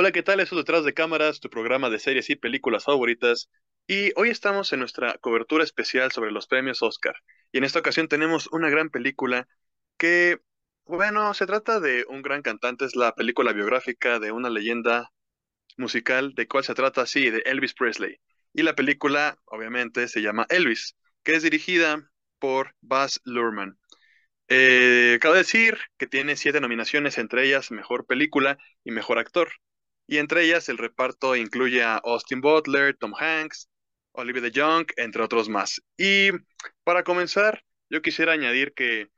Hola, 0.00 0.12
¿qué 0.12 0.22
tal? 0.22 0.38
Eso 0.38 0.54
detrás 0.54 0.84
de 0.84 0.94
cámaras, 0.94 1.40
tu 1.40 1.50
programa 1.50 1.90
de 1.90 1.98
series 1.98 2.30
y 2.30 2.36
películas 2.36 2.84
favoritas. 2.84 3.50
Y 3.88 4.12
hoy 4.14 4.30
estamos 4.30 4.72
en 4.72 4.78
nuestra 4.78 5.18
cobertura 5.18 5.64
especial 5.64 6.12
sobre 6.12 6.30
los 6.30 6.46
premios 6.46 6.82
Oscar. 6.82 7.16
Y 7.50 7.58
en 7.58 7.64
esta 7.64 7.80
ocasión 7.80 8.06
tenemos 8.06 8.46
una 8.52 8.70
gran 8.70 8.90
película 8.90 9.48
que, 9.96 10.38
bueno, 10.84 11.34
se 11.34 11.46
trata 11.46 11.80
de 11.80 12.06
un 12.08 12.22
gran 12.22 12.42
cantante, 12.42 12.84
es 12.84 12.94
la 12.94 13.16
película 13.16 13.52
biográfica 13.52 14.20
de 14.20 14.30
una 14.30 14.50
leyenda 14.50 15.10
musical, 15.76 16.32
de 16.36 16.46
cuál 16.46 16.62
se 16.62 16.74
trata, 16.74 17.04
sí, 17.04 17.30
de 17.30 17.42
Elvis 17.44 17.74
Presley. 17.74 18.20
Y 18.52 18.62
la 18.62 18.76
película, 18.76 19.40
obviamente, 19.46 20.06
se 20.06 20.22
llama 20.22 20.46
Elvis, 20.48 20.96
que 21.24 21.34
es 21.34 21.42
dirigida 21.42 22.08
por 22.38 22.76
Baz 22.82 23.20
Luhrmann. 23.24 23.80
Eh, 24.46 25.18
cabe 25.20 25.38
decir 25.38 25.76
que 25.96 26.06
tiene 26.06 26.36
siete 26.36 26.60
nominaciones, 26.60 27.18
entre 27.18 27.44
ellas 27.46 27.72
Mejor 27.72 28.06
Película 28.06 28.58
y 28.84 28.92
Mejor 28.92 29.18
Actor. 29.18 29.50
Y 30.08 30.18
entre 30.18 30.44
ellas 30.44 30.68
el 30.70 30.78
reparto 30.78 31.36
incluye 31.36 31.82
a 31.84 31.98
Austin 31.98 32.40
Butler, 32.40 32.96
Tom 32.96 33.12
Hanks, 33.14 33.68
Olivia 34.12 34.42
de 34.42 34.52
Jong, 34.54 34.86
entre 34.96 35.22
otros 35.22 35.48
más. 35.50 35.82
Y 35.98 36.30
para 36.84 37.04
comenzar, 37.04 37.62
yo 37.90 38.02
quisiera 38.02 38.32
añadir 38.32 38.72
que 38.74 39.08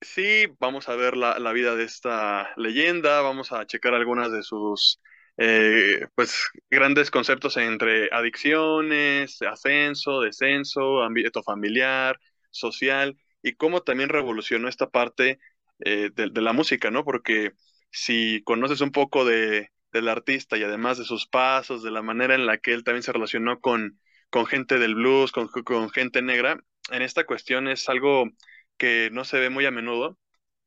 sí, 0.00 0.46
vamos 0.60 0.88
a 0.88 0.96
ver 0.96 1.16
la, 1.16 1.38
la 1.38 1.52
vida 1.52 1.74
de 1.76 1.84
esta 1.84 2.52
leyenda, 2.56 3.20
vamos 3.22 3.52
a 3.52 3.66
checar 3.66 3.94
algunas 3.94 4.30
de 4.32 4.42
sus 4.42 5.00
eh, 5.38 6.06
pues 6.14 6.44
grandes 6.70 7.10
conceptos 7.10 7.56
entre 7.56 8.08
adicciones, 8.12 9.42
ascenso, 9.42 10.20
descenso, 10.20 11.02
ámbito 11.02 11.42
familiar, 11.42 12.18
social, 12.50 13.16
y 13.42 13.54
cómo 13.54 13.82
también 13.82 14.08
revolucionó 14.08 14.68
esta 14.68 14.88
parte 14.88 15.38
eh, 15.80 16.10
de, 16.14 16.30
de, 16.30 16.40
la 16.42 16.52
música, 16.52 16.90
¿no? 16.90 17.04
Porque 17.04 17.52
si 17.90 18.42
conoces 18.44 18.80
un 18.80 18.92
poco 18.92 19.24
de, 19.24 19.70
del 19.96 20.08
artista 20.08 20.56
y 20.56 20.62
además 20.62 20.98
de 20.98 21.04
sus 21.04 21.26
pasos, 21.26 21.82
de 21.82 21.90
la 21.90 22.02
manera 22.02 22.34
en 22.34 22.46
la 22.46 22.58
que 22.58 22.72
él 22.72 22.84
también 22.84 23.02
se 23.02 23.12
relacionó 23.12 23.60
con, 23.60 24.00
con 24.30 24.46
gente 24.46 24.78
del 24.78 24.94
blues, 24.94 25.32
con, 25.32 25.48
con 25.48 25.90
gente 25.90 26.22
negra, 26.22 26.62
en 26.90 27.02
esta 27.02 27.24
cuestión 27.24 27.68
es 27.68 27.88
algo 27.88 28.30
que 28.76 29.10
no 29.12 29.24
se 29.24 29.38
ve 29.38 29.50
muy 29.50 29.66
a 29.66 29.70
menudo 29.70 30.18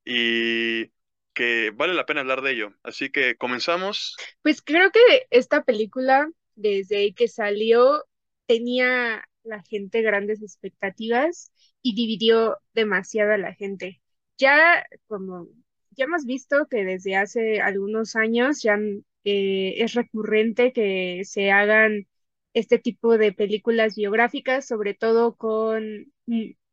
y 0.04 0.92
que 1.34 1.72
vale 1.74 1.94
la 1.94 2.06
pena 2.06 2.22
hablar 2.22 2.42
de 2.42 2.52
ello. 2.52 2.74
Así 2.84 3.12
que 3.12 3.36
comenzamos. 3.36 4.18
Pues 4.42 4.62
creo 4.62 4.92
que 4.92 5.28
esta 5.30 5.64
película, 5.64 6.30
desde 6.56 7.14
que 7.14 7.28
salió, 7.28 8.04
tenía 8.46 9.24
la 9.44 9.64
gente 9.64 10.02
grandes 10.02 10.42
expectativas 10.42 11.52
y 11.82 11.96
dividió 11.96 12.58
demasiado 12.74 13.34
a 13.34 13.38
la 13.38 13.54
gente. 13.54 14.02
Ya 14.38 14.86
como 15.08 15.48
ya 15.92 16.06
hemos 16.06 16.26
visto 16.26 16.68
que 16.70 16.86
desde 16.86 17.16
hace 17.16 17.62
algunos 17.62 18.16
años 18.16 18.62
ya 18.62 18.78
es 19.24 19.94
recurrente 19.94 20.74
que 20.74 21.22
se 21.26 21.52
hagan 21.52 22.08
este 22.54 22.80
tipo 22.80 23.18
de 23.18 23.32
películas 23.34 23.96
biográficas, 23.96 24.68
sobre 24.68 24.94
todo 24.94 25.36
con 25.36 26.12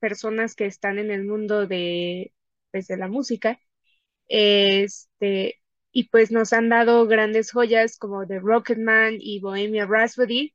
personas 0.01 0.55
que 0.55 0.67
están 0.67 0.99
en 0.99 1.11
el 1.11 1.25
mundo 1.25 1.67
de, 1.67 2.33
pues, 2.71 2.87
de 2.89 2.97
la 2.97 3.09
música. 3.09 3.59
Este, 4.29 5.61
y 5.93 6.09
pues 6.11 6.31
nos 6.33 6.53
han 6.53 6.69
dado 6.69 7.07
grandes 7.07 7.53
joyas 7.53 7.99
como 7.99 8.27
The 8.27 8.41
Rocketman 8.41 9.17
y 9.21 9.41
Bohemia 9.41 9.87
Rhapsody, 9.87 10.55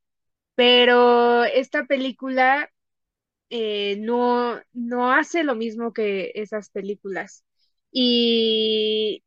pero 0.56 1.46
esta 1.46 1.86
película 1.88 2.72
eh, 3.50 3.98
no, 4.00 4.60
no 4.74 5.12
hace 5.14 5.44
lo 5.44 5.56
mismo 5.56 5.94
que 5.94 6.32
esas 6.36 6.70
películas. 6.70 7.46
Y 7.92 9.24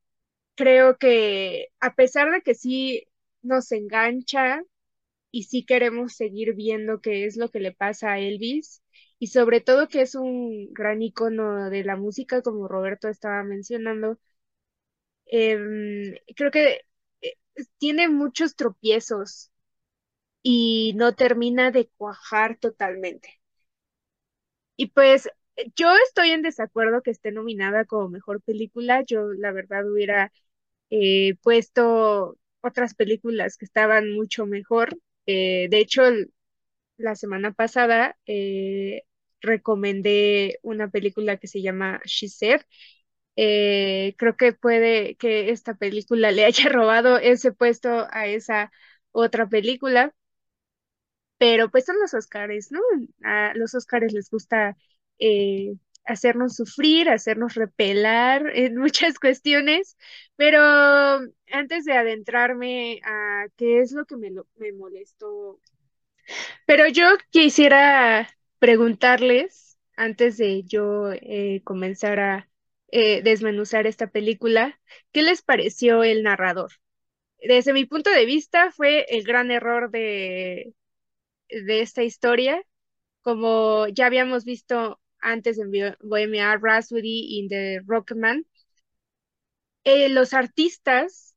creo 0.55 0.99
que 0.99 1.69
a 1.81 1.95
pesar 1.95 2.31
de 2.33 2.43
que 2.43 2.55
sí 2.55 3.05
nos 3.43 3.73
engancha 3.73 4.63
y 5.31 5.45
sí 5.45 5.65
queremos 5.67 6.15
seguir 6.17 6.55
viendo 6.55 7.01
qué 7.01 7.27
es 7.27 7.37
lo 7.37 7.51
que 7.51 7.61
le 7.61 7.73
pasa 7.73 8.13
a 8.13 8.21
Elvis, 8.21 8.83
y 9.19 9.29
sobre 9.29 9.61
todo 9.61 9.89
que 9.89 10.03
es 10.03 10.15
un 10.17 10.73
gran 10.75 11.03
icono 11.03 11.71
de 11.71 11.85
la 11.85 11.97
música, 11.97 12.43
como 12.43 12.69
Roberto 12.69 13.09
estaba 13.09 13.43
mencionando, 13.45 14.19
eh, 15.27 16.21
creo 16.37 16.51
que 16.51 16.81
eh, 17.23 17.35
tiene 17.79 18.09
muchos 18.09 18.57
tropiezos 18.57 19.51
y 20.43 20.95
no 20.97 21.15
termina 21.17 21.73
de 21.73 21.89
cuajar 21.99 22.59
totalmente. 22.59 23.41
Y 24.77 24.89
pues 24.89 25.29
yo 25.77 25.89
estoy 26.07 26.31
en 26.31 26.43
desacuerdo 26.43 27.03
que 27.03 27.11
esté 27.11 27.33
nominada 27.33 27.85
como 27.85 28.09
mejor 28.09 28.43
película. 28.43 29.03
Yo 29.07 29.29
la 29.35 29.53
verdad 29.53 29.91
hubiera 29.91 30.33
eh, 31.03 31.37
puesto 31.43 32.39
otras 32.63 32.95
películas 32.95 33.57
que 33.57 33.65
estaban 33.67 34.13
mucho 34.13 34.47
mejor. 34.47 34.99
Eh, 35.27 35.69
de 35.71 35.79
hecho, 35.81 36.03
la 36.97 37.15
semana 37.17 37.53
pasada 37.53 38.17
eh, 38.27 39.03
recomendé 39.41 40.59
una 40.63 40.89
película 40.91 41.37
que 41.39 41.49
se 41.49 41.63
llama 41.63 42.01
She 42.07 42.29
Said. 42.29 42.63
creo 43.37 44.37
que 44.37 44.53
puede 44.53 45.17
que 45.17 45.51
esta 45.51 45.75
película 45.75 46.31
le 46.33 46.45
haya 46.47 46.69
robado 46.71 47.19
ese 47.19 47.53
puesto 47.53 48.07
a 48.11 48.27
esa 48.27 48.71
otra 49.13 49.49
película. 49.49 50.15
Pero 51.39 51.71
pues 51.71 51.85
son 51.87 51.97
los 52.01 52.15
Oscars, 52.15 52.71
¿no? 52.73 52.81
A 53.25 53.53
los 53.55 53.75
Oscars 53.75 54.13
les 54.13 54.31
gusta 54.31 54.77
hacernos 56.07 56.57
sufrir, 56.57 57.09
hacernos 57.11 57.55
repelar 57.55 58.49
en 58.55 58.77
muchas 58.79 59.19
cuestiones, 59.19 59.97
pero 60.37 60.61
antes 61.53 61.85
de 61.85 61.93
adentrarme 61.95 63.01
a 63.05 63.47
qué 63.57 63.81
es 63.81 63.93
lo 63.93 64.05
que 64.07 64.17
me, 64.17 64.31
me 64.57 64.73
molestó, 64.73 65.61
pero 66.67 66.87
yo 66.89 67.05
quisiera 67.31 68.29
preguntarles, 68.59 69.79
antes 69.97 70.37
de 70.39 70.63
yo 70.65 71.13
eh, 71.13 71.63
comenzar 71.65 72.21
a 72.21 72.49
eh, 72.91 73.23
desmenuzar 73.23 73.87
esta 73.87 74.09
película, 74.09 74.81
¿qué 75.13 75.23
les 75.23 75.43
pareció 75.43 76.03
el 76.03 76.23
narrador? 76.23 76.73
Desde 77.43 77.73
mi 77.73 77.87
punto 77.87 78.11
de 78.11 78.27
vista 78.27 78.73
fue 78.73 79.07
el 79.11 79.25
gran 79.25 79.51
error 79.51 79.91
de, 79.91 80.75
de 81.51 81.81
esta 81.83 82.03
historia. 82.05 82.63
Como 83.23 83.89
ya 83.89 84.07
habíamos 84.07 84.45
visto 84.45 85.01
antes 85.25 85.59
en 85.59 85.73
Bohemia 86.03 86.57
Rhapsody 86.59 87.27
y 87.41 87.49
The 87.49 87.81
Rockman, 87.87 88.47
eh, 89.85 90.09
los 90.09 90.35
artistas 90.35 91.35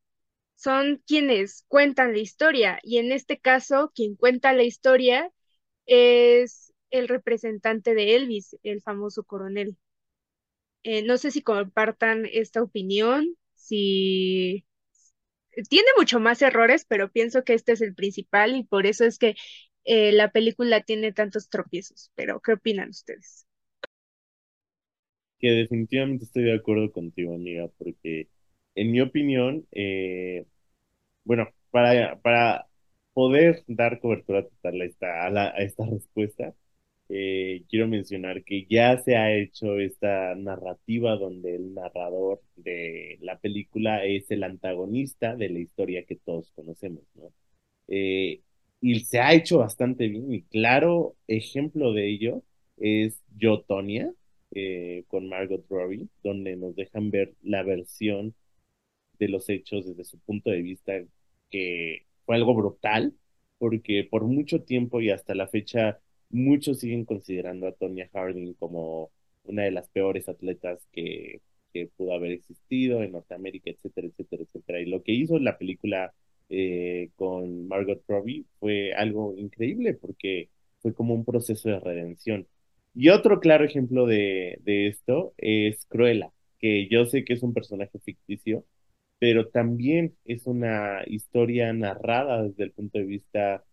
son 0.56 1.04
quienes 1.08 1.66
cuentan 1.70 2.14
la 2.14 2.20
historia 2.20 2.80
y 2.84 3.00
en 3.00 3.12
este 3.12 3.40
caso 3.40 3.92
quien 3.96 4.16
cuenta 4.16 4.54
la 4.54 4.64
historia 4.64 5.32
es 5.88 6.74
el 6.92 7.08
representante 7.10 7.96
de 7.96 8.16
Elvis, 8.18 8.58
el 8.64 8.82
famoso 8.84 9.24
coronel. 9.26 9.78
Eh, 10.84 11.04
no 11.04 11.18
sé 11.18 11.32
si 11.32 11.42
compartan 11.42 12.26
esta 12.32 12.62
opinión, 12.64 13.36
si 13.56 14.66
tiene 15.70 15.88
mucho 15.98 16.20
más 16.20 16.42
errores, 16.42 16.86
pero 16.88 17.12
pienso 17.12 17.44
que 17.44 17.54
este 17.54 17.74
es 17.74 17.82
el 17.82 17.96
principal 17.96 18.56
y 18.56 18.64
por 18.64 18.86
eso 18.86 19.06
es 19.06 19.18
que 19.20 19.36
eh, 19.86 20.12
la 20.12 20.32
película 20.32 20.82
tiene 20.84 21.14
tantos 21.14 21.50
tropiezos. 21.50 22.12
Pero, 22.16 22.42
¿qué 22.42 22.54
opinan 22.54 22.90
ustedes? 22.90 23.47
Que 25.40 25.50
definitivamente 25.52 26.26
estoy 26.26 26.44
de 26.44 26.56
acuerdo 26.56 26.92
contigo, 26.92 27.34
amiga, 27.36 27.68
porque 27.78 28.30
en 28.76 28.92
mi 28.92 29.02
opinión, 29.02 29.68
eh, 29.72 30.46
bueno, 31.24 31.50
para, 31.72 32.20
para 32.22 32.68
poder 33.14 33.64
dar 33.68 34.00
cobertura 34.00 34.44
total 34.48 34.82
a 34.82 34.86
esta, 34.86 35.28
a, 35.28 35.50
esta 35.60 35.86
respuesta, 35.86 36.56
eh, 37.10 37.64
quiero 37.70 37.88
mencionar 37.88 38.44
que 38.44 38.66
ya 38.70 38.98
se 39.00 39.16
ha 39.18 39.34
hecho 39.34 39.80
esta 39.80 40.36
narrativa 40.36 41.16
donde 41.16 41.56
el 41.56 41.74
narrador 41.74 42.42
de 42.56 43.18
la 43.22 43.40
película 43.40 44.04
es 44.06 44.30
el 44.32 44.44
antagonista 44.44 45.36
de 45.36 45.50
la 45.50 45.60
historia 45.60 46.06
que 46.06 46.18
todos 46.18 46.52
conocemos, 46.52 47.04
¿no? 47.16 47.32
Eh, 47.88 48.42
y 48.82 49.00
se 49.02 49.20
ha 49.20 49.34
hecho 49.34 49.60
bastante 49.60 50.08
bien 50.08 50.32
y 50.34 50.44
claro 50.44 51.16
ejemplo 51.28 51.94
de 51.94 52.10
ello 52.10 52.44
es 52.78 53.22
Yo, 53.38 53.62
Tonya, 53.62 54.12
eh, 54.52 55.04
con 55.08 55.28
Margot 55.30 55.66
Robbie, 55.70 56.08
donde 56.24 56.56
nos 56.56 56.76
dejan 56.76 57.12
ver 57.12 57.34
la 57.44 57.64
versión 57.64 58.36
de 59.20 59.30
los 59.30 59.50
hechos 59.50 59.86
desde 59.86 60.06
su 60.06 60.20
punto 60.20 60.50
de 60.52 60.62
vista, 60.62 60.94
que 61.50 62.06
fue 62.26 62.36
algo 62.36 62.54
brutal, 62.56 63.14
porque 63.58 64.08
por 64.10 64.24
mucho 64.26 64.64
tiempo 64.64 65.02
y 65.02 65.10
hasta 65.10 65.36
la 65.36 65.48
fecha 65.48 66.00
muchos 66.30 66.80
siguen 66.80 67.06
considerando 67.06 67.68
a 67.68 67.72
Tonya 67.74 68.10
Harding 68.14 68.54
como 68.56 69.12
una 69.44 69.64
de 69.64 69.72
las 69.72 69.90
peores 69.90 70.30
atletas 70.30 70.88
que, 70.92 71.42
pudo 71.96 72.14
haber 72.14 72.32
existido 72.32 73.04
en 73.04 73.12
Norteamérica, 73.12 73.70
etcétera, 73.70 74.08
etcétera, 74.08 74.44
etcétera. 74.44 74.82
Y 74.82 74.88
lo 74.88 75.04
que 75.04 75.12
hizo 75.12 75.38
la 75.38 75.60
película 75.60 76.12
eh, 76.50 77.12
con 77.16 77.68
Margot 77.68 78.02
Robbie 78.08 78.46
fue 78.60 78.94
algo 78.96 79.36
increíble 79.38 79.94
porque 79.94 80.50
fue 80.82 80.96
como 80.96 81.14
un 81.14 81.24
proceso 81.24 81.70
de 81.70 81.80
redención. 81.80 82.48
Y 83.00 83.10
otro 83.10 83.40
claro 83.40 83.64
ejemplo 83.64 84.08
de, 84.08 84.60
esto 84.66 85.34
es 85.38 85.86
Cruella, 85.86 86.32
que 86.60 86.88
yo 86.90 87.06
sé 87.06 87.24
que 87.26 87.34
es 87.34 87.44
un 87.44 87.54
personaje 87.54 88.00
ficticio, 88.00 88.66
pero 89.20 89.50
también 89.50 90.18
es 90.26 90.48
una 90.48 91.04
historia 91.08 91.74
narrada 91.74 92.44
desde 92.44 92.64
el 92.66 92.72
punto 92.72 92.98
de 93.00 93.06
vista 93.06 93.64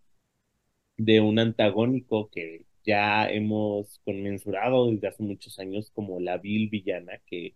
de 0.96 1.20
un 1.20 1.38
antagónico 1.38 2.28
que 2.30 2.66
ya 2.84 3.30
hemos 3.30 4.00
conmensurado 4.04 4.90
desde 4.90 5.08
hace 5.08 5.22
muchos 5.22 5.58
años 5.58 5.90
como 5.94 6.20
la 6.20 6.38
vil 6.38 6.68
villana 6.68 7.18
que 7.26 7.54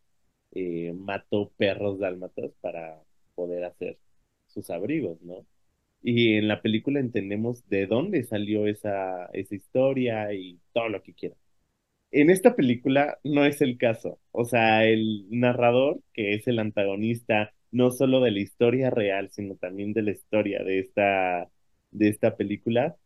eh, 0.53 0.93
mató 0.95 1.51
perros 1.57 1.99
dálmatas 1.99 2.53
para 2.63 3.03
poder 3.35 3.65
hacer 3.65 3.99
sus 4.49 4.71
abrigos, 4.71 5.21
¿no? 5.23 5.47
Y 6.03 6.35
en 6.37 6.49
la 6.49 6.63
película 6.63 7.01
entendemos 7.01 7.69
de 7.69 7.87
dónde 7.87 8.25
salió 8.25 8.67
esa, 8.67 9.27
esa 9.35 9.55
historia 9.55 10.33
y 10.35 10.61
todo 10.73 10.89
lo 10.89 11.03
que 11.03 11.15
quieran. 11.15 11.39
En 12.11 12.31
esta 12.31 12.57
película 12.57 13.19
no 13.25 13.45
es 13.45 13.61
el 13.61 13.77
caso. 13.79 14.19
O 14.33 14.45
sea, 14.45 14.85
el 14.85 15.27
narrador, 15.31 16.01
que 16.13 16.35
es 16.35 16.47
el 16.49 16.59
antagonista 16.59 17.53
no 17.71 17.91
solo 17.91 18.21
de 18.21 18.31
la 18.31 18.41
historia 18.41 18.91
real, 18.91 19.31
sino 19.31 19.57
también 19.57 19.93
de 19.93 20.03
la 20.03 20.13
historia 20.13 20.63
de 20.65 20.81
esta, 20.81 21.51
de 21.91 22.09
esta 22.09 22.37
película, 22.37 22.97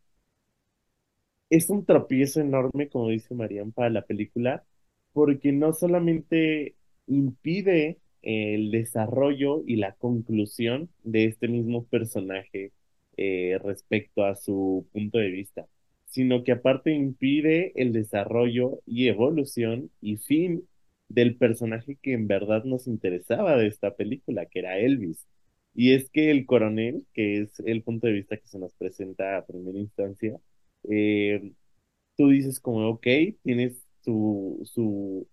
es 1.49 1.69
un 1.69 1.85
tropiezo 1.85 2.41
enorme, 2.41 2.89
como 2.89 3.09
dice 3.09 3.35
Marian, 3.35 3.71
para 3.71 3.89
la 3.89 4.03
película, 4.03 4.65
porque 5.13 5.51
no 5.51 5.73
solamente 5.73 6.75
impide 7.07 7.99
el 8.21 8.71
desarrollo 8.71 9.63
y 9.67 9.75
la 9.77 9.93
conclusión 9.95 10.89
de 11.03 11.25
este 11.25 11.47
mismo 11.47 11.85
personaje 11.85 12.71
eh, 13.17 13.59
respecto 13.63 14.25
a 14.25 14.35
su 14.35 14.87
punto 14.93 15.17
de 15.19 15.29
vista, 15.29 15.67
sino 16.13 16.43
que 16.43 16.51
aparte 16.53 16.91
impide 16.93 17.73
el 17.75 17.91
desarrollo 17.93 18.81
y 18.85 19.07
evolución 19.07 19.89
y 20.01 20.17
fin 20.17 20.67
del 21.09 21.37
personaje 21.37 21.97
que 22.01 22.13
en 22.13 22.27
verdad 22.27 22.63
nos 22.65 22.87
interesaba 22.87 23.57
de 23.57 23.67
esta 23.67 23.95
película, 23.95 24.45
que 24.45 24.59
era 24.59 24.77
Elvis. 24.79 25.27
Y 25.73 25.93
es 25.93 26.09
que 26.11 26.29
el 26.31 26.45
coronel, 26.45 27.05
que 27.13 27.41
es 27.41 27.59
el 27.65 27.83
punto 27.83 28.07
de 28.07 28.13
vista 28.13 28.37
que 28.37 28.47
se 28.47 28.59
nos 28.59 28.73
presenta 28.75 29.37
a 29.37 29.45
primera 29.45 29.79
instancia, 29.79 30.39
eh, 30.89 31.51
tú 32.17 32.29
dices 32.29 32.59
como, 32.59 32.87
ok, 32.89 33.07
tienes 33.43 33.85
su, 34.03 34.61
su, 34.65 35.27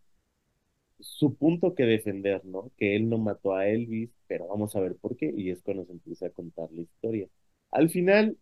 su 1.01 1.37
punto 1.37 1.75
que 1.75 1.85
defender, 1.85 2.45
¿no? 2.45 2.71
Que 2.77 2.97
él 2.97 3.09
no 3.09 3.19
mató 3.19 3.55
a 3.55 3.69
Elvis, 3.69 4.11
pero 4.27 4.49
vamos 4.49 4.77
a 4.77 4.81
ver 4.81 4.97
por 4.97 5.17
qué, 5.17 5.33
y 5.37 5.51
es 5.51 5.63
cuando 5.63 5.85
se 5.87 5.93
empieza 5.93 6.27
a 6.27 6.31
contar 6.31 6.71
la 6.73 6.83
historia. 6.83 7.29
Al 7.71 7.91
final, 7.91 8.37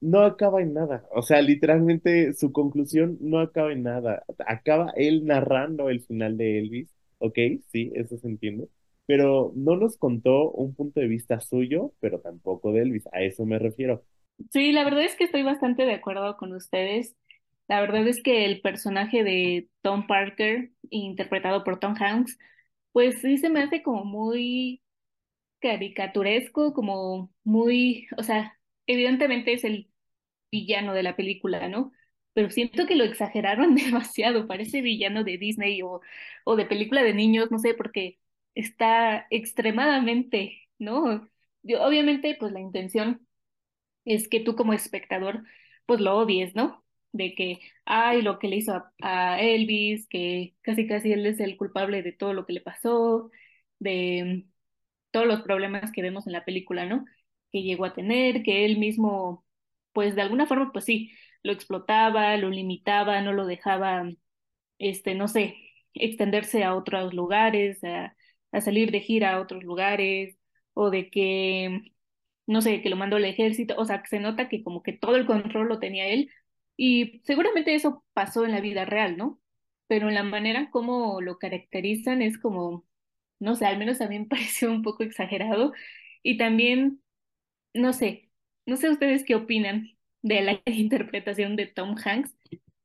no 0.00 0.20
acaba 0.22 0.62
en 0.62 0.74
nada. 0.74 1.04
O 1.12 1.22
sea, 1.22 1.42
literalmente 1.42 2.32
su 2.34 2.52
conclusión 2.52 3.18
no 3.20 3.40
acaba 3.40 3.72
en 3.72 3.82
nada. 3.82 4.24
Acaba 4.46 4.92
él 4.96 5.24
narrando 5.26 5.90
el 5.90 6.00
final 6.02 6.36
de 6.36 6.58
Elvis. 6.58 6.90
Ok, 7.18 7.36
sí, 7.72 7.92
eso 7.94 8.16
se 8.18 8.28
entiende. 8.28 8.68
Pero 9.06 9.52
no 9.56 9.76
nos 9.76 9.96
contó 9.96 10.50
un 10.52 10.74
punto 10.74 11.00
de 11.00 11.08
vista 11.08 11.40
suyo, 11.40 11.92
pero 12.00 12.20
tampoco 12.20 12.72
de 12.72 12.82
Elvis. 12.82 13.06
A 13.12 13.22
eso 13.22 13.44
me 13.46 13.58
refiero. 13.58 14.04
Sí, 14.52 14.72
la 14.72 14.84
verdad 14.84 15.02
es 15.04 15.16
que 15.16 15.24
estoy 15.24 15.42
bastante 15.42 15.84
de 15.84 15.94
acuerdo 15.94 16.36
con 16.36 16.52
ustedes. 16.54 17.16
La 17.68 17.80
verdad 17.80 18.06
es 18.06 18.22
que 18.22 18.44
el 18.46 18.60
personaje 18.62 19.24
de 19.24 19.68
Tom 19.82 20.06
Parker, 20.06 20.70
interpretado 20.90 21.64
por 21.64 21.80
Tom 21.80 21.94
Hanks, 21.98 22.38
pues 22.92 23.20
sí 23.20 23.38
se 23.38 23.50
me 23.50 23.60
hace 23.62 23.82
como 23.82 24.04
muy 24.04 24.82
caricaturesco, 25.60 26.74
como 26.74 27.32
muy, 27.44 28.08
o 28.18 28.22
sea, 28.24 28.58
evidentemente 28.86 29.52
es 29.54 29.64
el 29.64 29.87
villano 30.50 30.94
de 30.94 31.02
la 31.02 31.16
película, 31.16 31.68
¿no? 31.68 31.92
Pero 32.34 32.50
siento 32.50 32.86
que 32.86 32.96
lo 32.96 33.04
exageraron 33.04 33.74
demasiado, 33.76 34.46
parece 34.46 34.80
villano 34.82 35.24
de 35.24 35.38
Disney 35.38 35.82
o, 35.82 36.00
o 36.44 36.56
de 36.56 36.66
película 36.66 37.02
de 37.02 37.14
niños, 37.14 37.50
no 37.50 37.58
sé, 37.58 37.74
porque 37.74 38.18
está 38.54 39.26
extremadamente, 39.30 40.68
¿no? 40.78 41.28
Yo, 41.62 41.82
obviamente, 41.84 42.36
pues 42.38 42.52
la 42.52 42.60
intención 42.60 43.26
es 44.04 44.28
que 44.28 44.40
tú 44.40 44.56
como 44.56 44.72
espectador, 44.72 45.44
pues 45.86 46.00
lo 46.00 46.16
odies, 46.16 46.54
¿no? 46.54 46.84
De 47.12 47.34
que, 47.34 47.60
ay, 47.84 48.22
lo 48.22 48.38
que 48.38 48.48
le 48.48 48.56
hizo 48.56 48.72
a, 48.74 48.92
a 49.02 49.40
Elvis, 49.40 50.06
que 50.08 50.56
casi 50.62 50.86
casi 50.86 51.12
él 51.12 51.26
es 51.26 51.40
el 51.40 51.56
culpable 51.56 52.02
de 52.02 52.12
todo 52.12 52.34
lo 52.34 52.46
que 52.46 52.52
le 52.54 52.60
pasó, 52.60 53.30
de 53.78 54.46
todos 55.10 55.26
los 55.26 55.42
problemas 55.42 55.92
que 55.92 56.02
vemos 56.02 56.26
en 56.26 56.32
la 56.34 56.44
película, 56.44 56.86
¿no? 56.86 57.04
Que 57.52 57.62
llegó 57.62 57.84
a 57.86 57.94
tener, 57.94 58.42
que 58.42 58.64
él 58.66 58.78
mismo 58.78 59.46
pues 59.98 60.14
de 60.16 60.22
alguna 60.22 60.46
forma, 60.46 60.72
pues 60.72 60.86
sí, 60.86 61.12
lo 61.42 61.52
explotaba, 61.52 62.36
lo 62.38 62.50
limitaba, 62.50 63.20
no 63.22 63.34
lo 63.34 63.46
dejaba, 63.46 64.08
este, 64.78 65.14
no 65.14 65.28
sé, 65.28 65.56
extenderse 65.94 66.64
a 66.64 66.74
otros 66.76 67.14
lugares, 67.14 67.82
a, 67.84 68.16
a 68.52 68.60
salir 68.60 68.90
de 68.92 69.00
gira 69.00 69.34
a 69.34 69.40
otros 69.40 69.64
lugares, 69.64 70.38
o 70.74 70.90
de 70.90 71.10
que, 71.10 71.92
no 72.46 72.62
sé, 72.62 72.82
que 72.82 72.90
lo 72.90 72.96
mandó 72.96 73.16
al 73.16 73.24
ejército, 73.24 73.74
o 73.78 73.84
sea, 73.84 74.04
se 74.06 74.20
nota 74.20 74.48
que 74.48 74.62
como 74.64 74.82
que 74.82 74.92
todo 74.92 75.16
el 75.16 75.26
control 75.26 75.68
lo 75.68 75.78
tenía 75.80 76.08
él, 76.08 76.30
y 76.76 77.20
seguramente 77.24 77.74
eso 77.74 78.04
pasó 78.14 78.44
en 78.44 78.52
la 78.52 78.60
vida 78.60 78.84
real, 78.84 79.16
¿no? 79.16 79.40
Pero 79.88 80.08
en 80.08 80.14
la 80.14 80.22
manera 80.22 80.70
como 80.70 81.20
lo 81.20 81.38
caracterizan 81.38 82.22
es 82.22 82.38
como, 82.38 82.86
no 83.40 83.56
sé, 83.56 83.66
al 83.66 83.78
menos 83.78 84.00
a 84.00 84.08
mí 84.08 84.18
me 84.20 84.26
pareció 84.28 84.70
un 84.72 84.82
poco 84.82 85.02
exagerado, 85.04 85.72
y 86.22 86.38
también, 86.38 87.02
no 87.74 87.92
sé, 87.92 88.27
no 88.68 88.78
sé 88.78 88.90
ustedes 88.90 89.24
qué 89.26 89.36
opinan 89.36 89.90
de 90.22 90.42
la 90.42 90.62
interpretación 90.66 91.56
de 91.56 91.66
Tom 91.68 91.96
Hanks, 92.04 92.36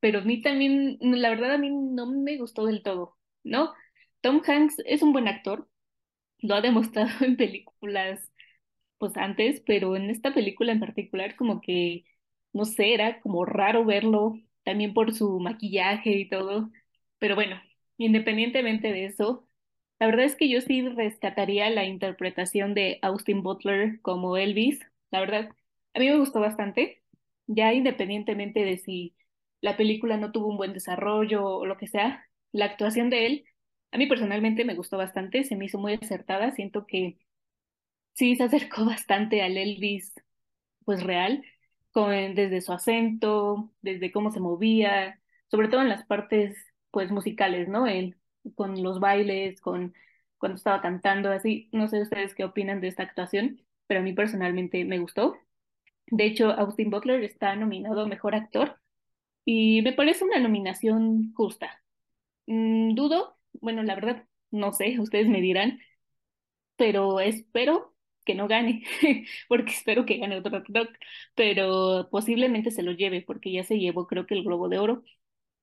pero 0.01 0.19
a 0.21 0.23
mí 0.23 0.41
también, 0.43 0.97
la 1.01 1.29
verdad 1.31 1.53
a 1.53 1.59
mí 1.59 1.69
no 1.71 2.07
me 2.07 2.37
gustó 2.39 2.65
del 2.67 2.83
todo, 2.83 3.17
¿no? 3.43 3.73
Tom 4.21 4.41
Hanks 4.47 4.77
es 4.87 5.03
un 5.03 5.13
buen 5.13 5.29
actor, 5.29 5.69
lo 6.39 6.55
ha 6.55 6.61
demostrado 6.61 7.09
en 7.25 7.37
películas 7.37 8.31
pues 8.97 9.17
antes, 9.17 9.61
pero 9.65 9.95
en 9.95 10.09
esta 10.09 10.33
película 10.33 10.71
en 10.71 10.79
particular 10.79 11.35
como 11.35 11.61
que, 11.61 12.05
no 12.53 12.65
sé, 12.65 12.93
era 12.93 13.21
como 13.21 13.45
raro 13.45 13.85
verlo, 13.85 14.39
también 14.63 14.93
por 14.93 15.13
su 15.13 15.39
maquillaje 15.39 16.11
y 16.11 16.29
todo, 16.29 16.71
pero 17.19 17.35
bueno, 17.35 17.61
independientemente 17.97 18.91
de 18.93 19.05
eso, 19.05 19.47
la 19.99 20.07
verdad 20.07 20.25
es 20.25 20.35
que 20.35 20.49
yo 20.49 20.61
sí 20.61 20.87
rescataría 20.89 21.69
la 21.69 21.85
interpretación 21.85 22.73
de 22.73 22.99
Austin 23.01 23.43
Butler 23.43 24.01
como 24.01 24.37
Elvis, 24.37 24.79
la 25.11 25.19
verdad, 25.21 25.51
a 25.93 25.99
mí 25.99 26.09
me 26.09 26.17
gustó 26.17 26.39
bastante, 26.39 27.03
ya 27.47 27.73
independientemente 27.73 28.63
de 28.65 28.77
si 28.77 29.15
la 29.61 29.77
película 29.77 30.17
no 30.17 30.31
tuvo 30.31 30.47
un 30.47 30.57
buen 30.57 30.73
desarrollo 30.73 31.45
o 31.45 31.65
lo 31.65 31.77
que 31.77 31.87
sea, 31.87 32.27
la 32.51 32.65
actuación 32.65 33.09
de 33.09 33.25
él, 33.27 33.45
a 33.91 33.97
mí 33.97 34.07
personalmente 34.07 34.65
me 34.65 34.75
gustó 34.75 34.97
bastante, 34.97 35.43
se 35.43 35.55
me 35.55 35.65
hizo 35.65 35.79
muy 35.79 35.93
acertada, 35.93 36.51
siento 36.51 36.85
que 36.87 37.17
sí 38.13 38.35
se 38.35 38.43
acercó 38.43 38.85
bastante 38.85 39.41
al 39.41 39.57
Elvis, 39.57 40.13
pues 40.85 41.03
real, 41.03 41.43
con, 41.91 42.11
desde 42.35 42.61
su 42.61 42.73
acento, 42.73 43.71
desde 43.81 44.11
cómo 44.11 44.31
se 44.31 44.39
movía, 44.39 45.21
sobre 45.49 45.67
todo 45.67 45.81
en 45.81 45.89
las 45.89 46.05
partes 46.05 46.57
pues 46.91 47.11
musicales, 47.11 47.67
¿no? 47.69 47.87
Él, 47.87 48.17
con 48.55 48.81
los 48.83 48.99
bailes, 48.99 49.61
con 49.61 49.93
cuando 50.37 50.57
estaba 50.57 50.81
cantando, 50.81 51.31
así, 51.31 51.69
no 51.71 51.87
sé 51.87 52.01
ustedes 52.01 52.35
qué 52.35 52.43
opinan 52.43 52.81
de 52.81 52.89
esta 52.89 53.03
actuación, 53.03 53.61
pero 53.87 54.01
a 54.01 54.03
mí 54.03 54.13
personalmente 54.13 54.83
me 54.85 54.99
gustó. 54.99 55.37
De 56.13 56.25
hecho, 56.25 56.51
Austin 56.51 56.89
Butler 56.91 57.23
está 57.23 57.55
nominado 57.55 58.01
a 58.01 58.07
Mejor 58.07 58.35
Actor 58.35 58.79
y 59.45 59.81
me 59.83 59.93
parece 59.93 60.25
una 60.25 60.39
nominación 60.39 61.33
justa. 61.35 61.83
Mm, 62.47 62.95
dudo, 62.95 63.37
bueno, 63.61 63.83
la 63.83 63.95
verdad, 63.95 64.27
no 64.51 64.73
sé, 64.73 64.99
ustedes 65.01 65.27
me 65.29 65.41
dirán, 65.41 65.79
pero 66.77 67.19
espero 67.19 67.95
que 68.25 68.35
no 68.35 68.47
gane, 68.47 68.83
porque 69.49 69.71
espero 69.73 70.05
que 70.05 70.17
gane 70.17 70.37
otro 70.39 70.57
actor, 70.57 70.89
pero 71.35 72.09
posiblemente 72.11 72.71
se 72.71 72.83
lo 72.83 72.91
lleve, 72.93 73.21
porque 73.23 73.51
ya 73.51 73.63
se 73.63 73.79
llevó 73.79 74.07
creo 74.07 74.27
que 74.27 74.35
el 74.35 74.43
Globo 74.43 74.69
de 74.69 74.79
Oro, 74.79 75.03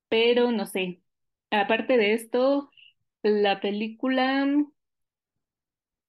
pero 0.09 0.53
no 0.53 0.67
sé. 0.67 1.03
Aparte 1.51 1.97
de 1.99 2.15
esto, 2.15 2.71
la 3.23 3.61
película... 3.61 4.47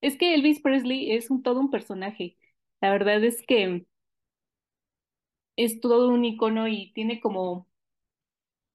Es 0.02 0.18
que 0.18 0.34
Elvis 0.36 0.60
Presley 0.62 1.12
es 1.12 1.30
un, 1.32 1.44
todo 1.44 1.60
un 1.60 1.70
personaje. 1.72 2.38
La 2.82 2.92
verdad 2.92 3.24
es 3.24 3.44
que 3.46 3.86
es 5.66 5.80
todo 5.82 6.10
un 6.10 6.26
icono 6.26 6.68
y 6.68 6.92
tiene 6.94 7.20
como, 7.22 7.68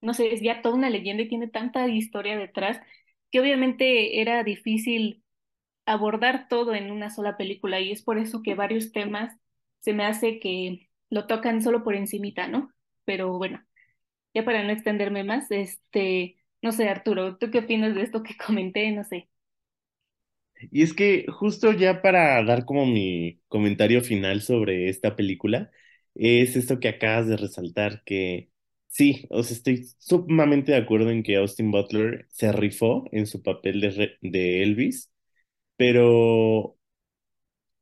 no 0.01 0.15
sé, 0.15 0.33
es 0.35 0.41
ya 0.43 0.63
toda 0.63 0.75
una 0.77 0.91
leyenda 0.91 1.23
y 1.25 1.29
tiene 1.29 1.49
tanta 1.49 1.87
historia 1.89 2.37
detrás 2.39 2.81
que 3.31 3.41
obviamente 3.41 4.21
era 4.21 4.45
difícil 4.45 5.25
abordar 5.87 6.49
todo 6.49 6.75
en 6.75 6.93
una 6.93 7.11
sola 7.11 7.37
película 7.37 7.81
y 7.81 7.93
es 7.93 8.03
por 8.03 8.19
eso 8.19 8.43
que 8.43 8.55
varios 8.55 8.93
temas 8.93 9.37
se 9.81 9.95
me 9.95 10.05
hace 10.07 10.41
que 10.41 10.91
lo 11.11 11.27
tocan 11.27 11.63
solo 11.63 11.85
por 11.85 11.95
encimita, 11.97 12.49
¿no? 12.49 12.73
Pero 13.05 13.39
bueno, 13.39 13.65
ya 14.35 14.45
para 14.45 14.65
no 14.65 14.73
extenderme 14.73 15.25
más, 15.25 15.51
este, 15.53 16.39
no 16.63 16.73
sé, 16.73 16.89
Arturo, 16.91 17.39
¿tú 17.39 17.51
qué 17.51 17.61
opinas 17.61 17.95
de 17.97 18.03
esto 18.03 18.23
que 18.23 18.37
comenté? 18.47 18.93
No 18.93 19.05
sé. 19.05 19.29
Y 20.71 20.83
es 20.83 20.95
que 20.95 21.27
justo 21.29 21.73
ya 21.73 22.01
para 22.03 22.43
dar 22.45 22.65
como 22.65 22.87
mi 22.87 23.41
comentario 23.49 24.01
final 24.03 24.41
sobre 24.43 24.89
esta 24.89 25.15
película, 25.17 25.71
es 26.17 26.57
esto 26.57 26.81
que 26.81 26.89
acabas 26.89 27.29
de 27.29 27.37
resaltar, 27.37 28.03
que 28.05 28.51
sí, 28.89 29.27
o 29.31 29.43
sea, 29.43 29.57
estoy 29.57 29.87
sumamente 29.99 30.73
de 30.73 30.79
acuerdo 30.79 31.11
en 31.11 31.23
que 31.23 31.37
Austin 31.37 31.71
Butler 31.71 32.27
se 32.31 32.53
rifó 32.53 33.05
en 33.13 33.27
su 33.27 33.43
papel 33.43 33.81
de, 33.81 34.19
de 34.23 34.63
Elvis, 34.63 35.11
pero 35.77 36.79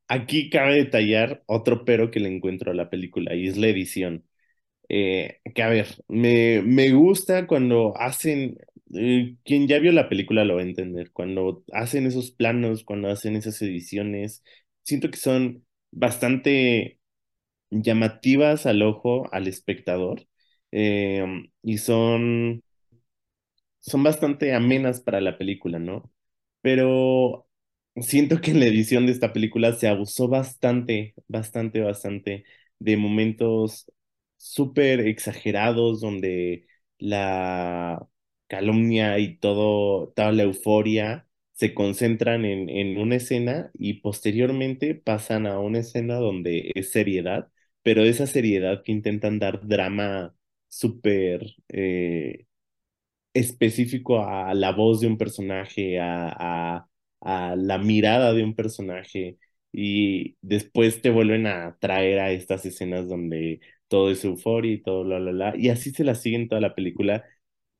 aquí 0.08 0.50
cabe 0.50 0.76
detallar 0.76 1.42
otro 1.46 1.84
pero 1.84 2.10
que 2.10 2.20
le 2.20 2.34
encuentro 2.34 2.70
a 2.72 2.74
la 2.74 2.90
película 2.90 3.34
y 3.34 3.48
es 3.48 3.56
la 3.56 3.68
edición. 3.68 4.24
Eh, 4.90 5.40
que 5.54 5.62
a 5.62 5.68
ver, 5.70 5.88
me, 6.08 6.62
me 6.62 6.92
gusta 6.92 7.46
cuando 7.46 7.96
hacen, 7.98 8.58
eh, 8.94 9.36
quien 9.44 9.68
ya 9.68 9.78
vio 9.80 9.92
la 9.92 10.08
película 10.10 10.44
lo 10.44 10.56
va 10.56 10.62
a 10.62 10.64
entender, 10.64 11.12
cuando 11.12 11.64
hacen 11.72 12.06
esos 12.06 12.30
planos, 12.32 12.84
cuando 12.84 13.08
hacen 13.10 13.36
esas 13.36 13.62
ediciones, 13.62 14.44
siento 14.82 15.10
que 15.10 15.18
son 15.18 15.66
bastante 15.92 17.00
llamativas 17.82 18.66
al 18.66 18.82
ojo, 18.82 19.28
al 19.32 19.48
espectador, 19.48 20.26
eh, 20.72 21.24
y 21.62 21.78
son, 21.78 22.62
son 23.80 24.02
bastante 24.02 24.54
amenas 24.54 25.00
para 25.00 25.20
la 25.20 25.38
película, 25.38 25.78
¿no? 25.78 26.10
Pero 26.60 27.48
siento 27.96 28.40
que 28.40 28.50
en 28.52 28.60
la 28.60 28.66
edición 28.66 29.06
de 29.06 29.12
esta 29.12 29.32
película 29.32 29.72
se 29.74 29.88
abusó 29.88 30.28
bastante, 30.28 31.14
bastante, 31.28 31.80
bastante 31.80 32.44
de 32.78 32.96
momentos 32.96 33.90
súper 34.36 35.00
exagerados 35.00 36.00
donde 36.00 36.66
la 36.98 38.06
calumnia 38.48 39.18
y 39.18 39.36
todo, 39.38 40.08
toda 40.14 40.32
la 40.32 40.44
euforia 40.44 41.28
se 41.52 41.74
concentran 41.74 42.44
en, 42.44 42.68
en 42.68 42.98
una 42.98 43.16
escena 43.16 43.70
y 43.74 43.94
posteriormente 44.00 44.94
pasan 44.94 45.46
a 45.46 45.58
una 45.60 45.80
escena 45.80 46.16
donde 46.16 46.72
es 46.74 46.90
seriedad, 46.92 47.50
pero 47.84 48.04
esa 48.04 48.26
seriedad 48.28 48.84
que 48.84 48.92
intentan 48.92 49.40
dar 49.40 49.66
drama 49.68 50.36
súper 50.70 51.56
eh, 51.70 52.46
específico 53.34 54.20
a 54.26 54.54
la 54.54 54.72
voz 54.72 55.00
de 55.00 55.06
un 55.08 55.18
personaje, 55.18 55.98
a, 56.00 56.86
a, 57.20 57.56
la 57.56 57.78
mirada 57.78 58.32
de 58.32 58.44
un 58.44 58.54
personaje, 58.54 59.38
y 59.72 60.36
después 60.42 61.02
te 61.02 61.10
vuelven 61.10 61.46
a 61.46 61.76
traer 61.80 62.20
a 62.20 62.30
estas 62.32 62.64
escenas 62.66 63.08
donde 63.08 63.60
todo 63.88 64.10
es 64.10 64.24
euforia 64.24 64.72
y 64.72 64.82
todo, 64.82 65.04
la, 65.04 65.18
la, 65.20 65.32
la, 65.32 65.56
y 65.56 65.68
así 65.70 65.90
se 65.90 66.04
la 66.04 66.14
siguen 66.14 66.48
toda 66.48 66.60
la 66.60 66.74
película, 66.74 67.24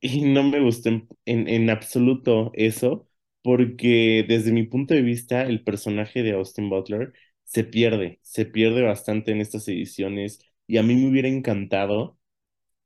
y 0.01 0.23
no 0.23 0.43
me 0.43 0.61
gustó 0.61 0.89
en, 0.91 1.09
en, 1.25 1.49
en 1.49 1.71
absoluto 1.71 2.51
eso, 2.55 3.09
porque 3.43 4.25
desde 4.29 4.53
mi 4.53 4.65
punto 4.65 4.95
de 4.95 5.03
vista, 5.03 5.43
el 5.45 5.63
personaje 5.65 6.23
de 6.23 6.33
Austin 6.33 6.69
Butler 6.71 7.13
se 7.45 7.65
pierde, 7.65 8.19
se 8.23 8.47
pierde 8.47 8.83
bastante 8.83 9.33
en 9.33 9.41
estas 9.41 9.69
ediciones, 9.69 10.41
y 10.67 10.79
a 10.79 10.83
mí 10.83 10.95
me 10.97 11.09
hubiera 11.11 11.29
encantado 11.29 12.19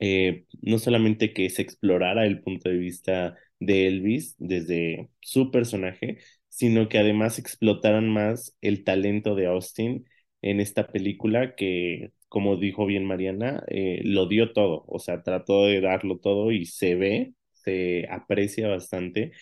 eh, 0.01 0.47
no 0.63 0.79
solamente 0.79 1.33
que 1.33 1.51
se 1.51 1.63
explorara 1.63 2.27
el 2.27 2.41
punto 2.43 2.69
de 2.69 2.77
vista 2.79 3.37
de 3.61 3.89
Elvis 3.89 4.35
desde 4.39 5.11
su 5.21 5.51
personaje, 5.51 6.19
sino 6.49 6.89
que 6.89 6.99
además 6.99 7.39
explotaran 7.39 8.09
más 8.09 8.57
el 8.61 8.85
talento 8.85 9.35
de 9.35 9.47
Austin 9.47 10.07
en 10.43 10.61
esta 10.61 10.87
película 10.89 11.55
que, 11.57 12.13
como 12.29 12.57
dijo 12.57 12.87
bien 12.87 13.05
Mariana, 13.07 13.63
eh, 13.69 14.01
lo 14.05 14.27
dio 14.29 14.53
todo, 14.53 14.85
o 14.89 14.99
sea, 14.99 15.23
trató 15.23 15.67
de 15.67 15.81
darlo 15.81 16.19
todo 16.19 16.53
y 16.53 16.67
se 16.67 16.95
ve, 16.95 17.35
se 17.53 18.07
aprecia 18.11 18.69
bastante 18.69 19.33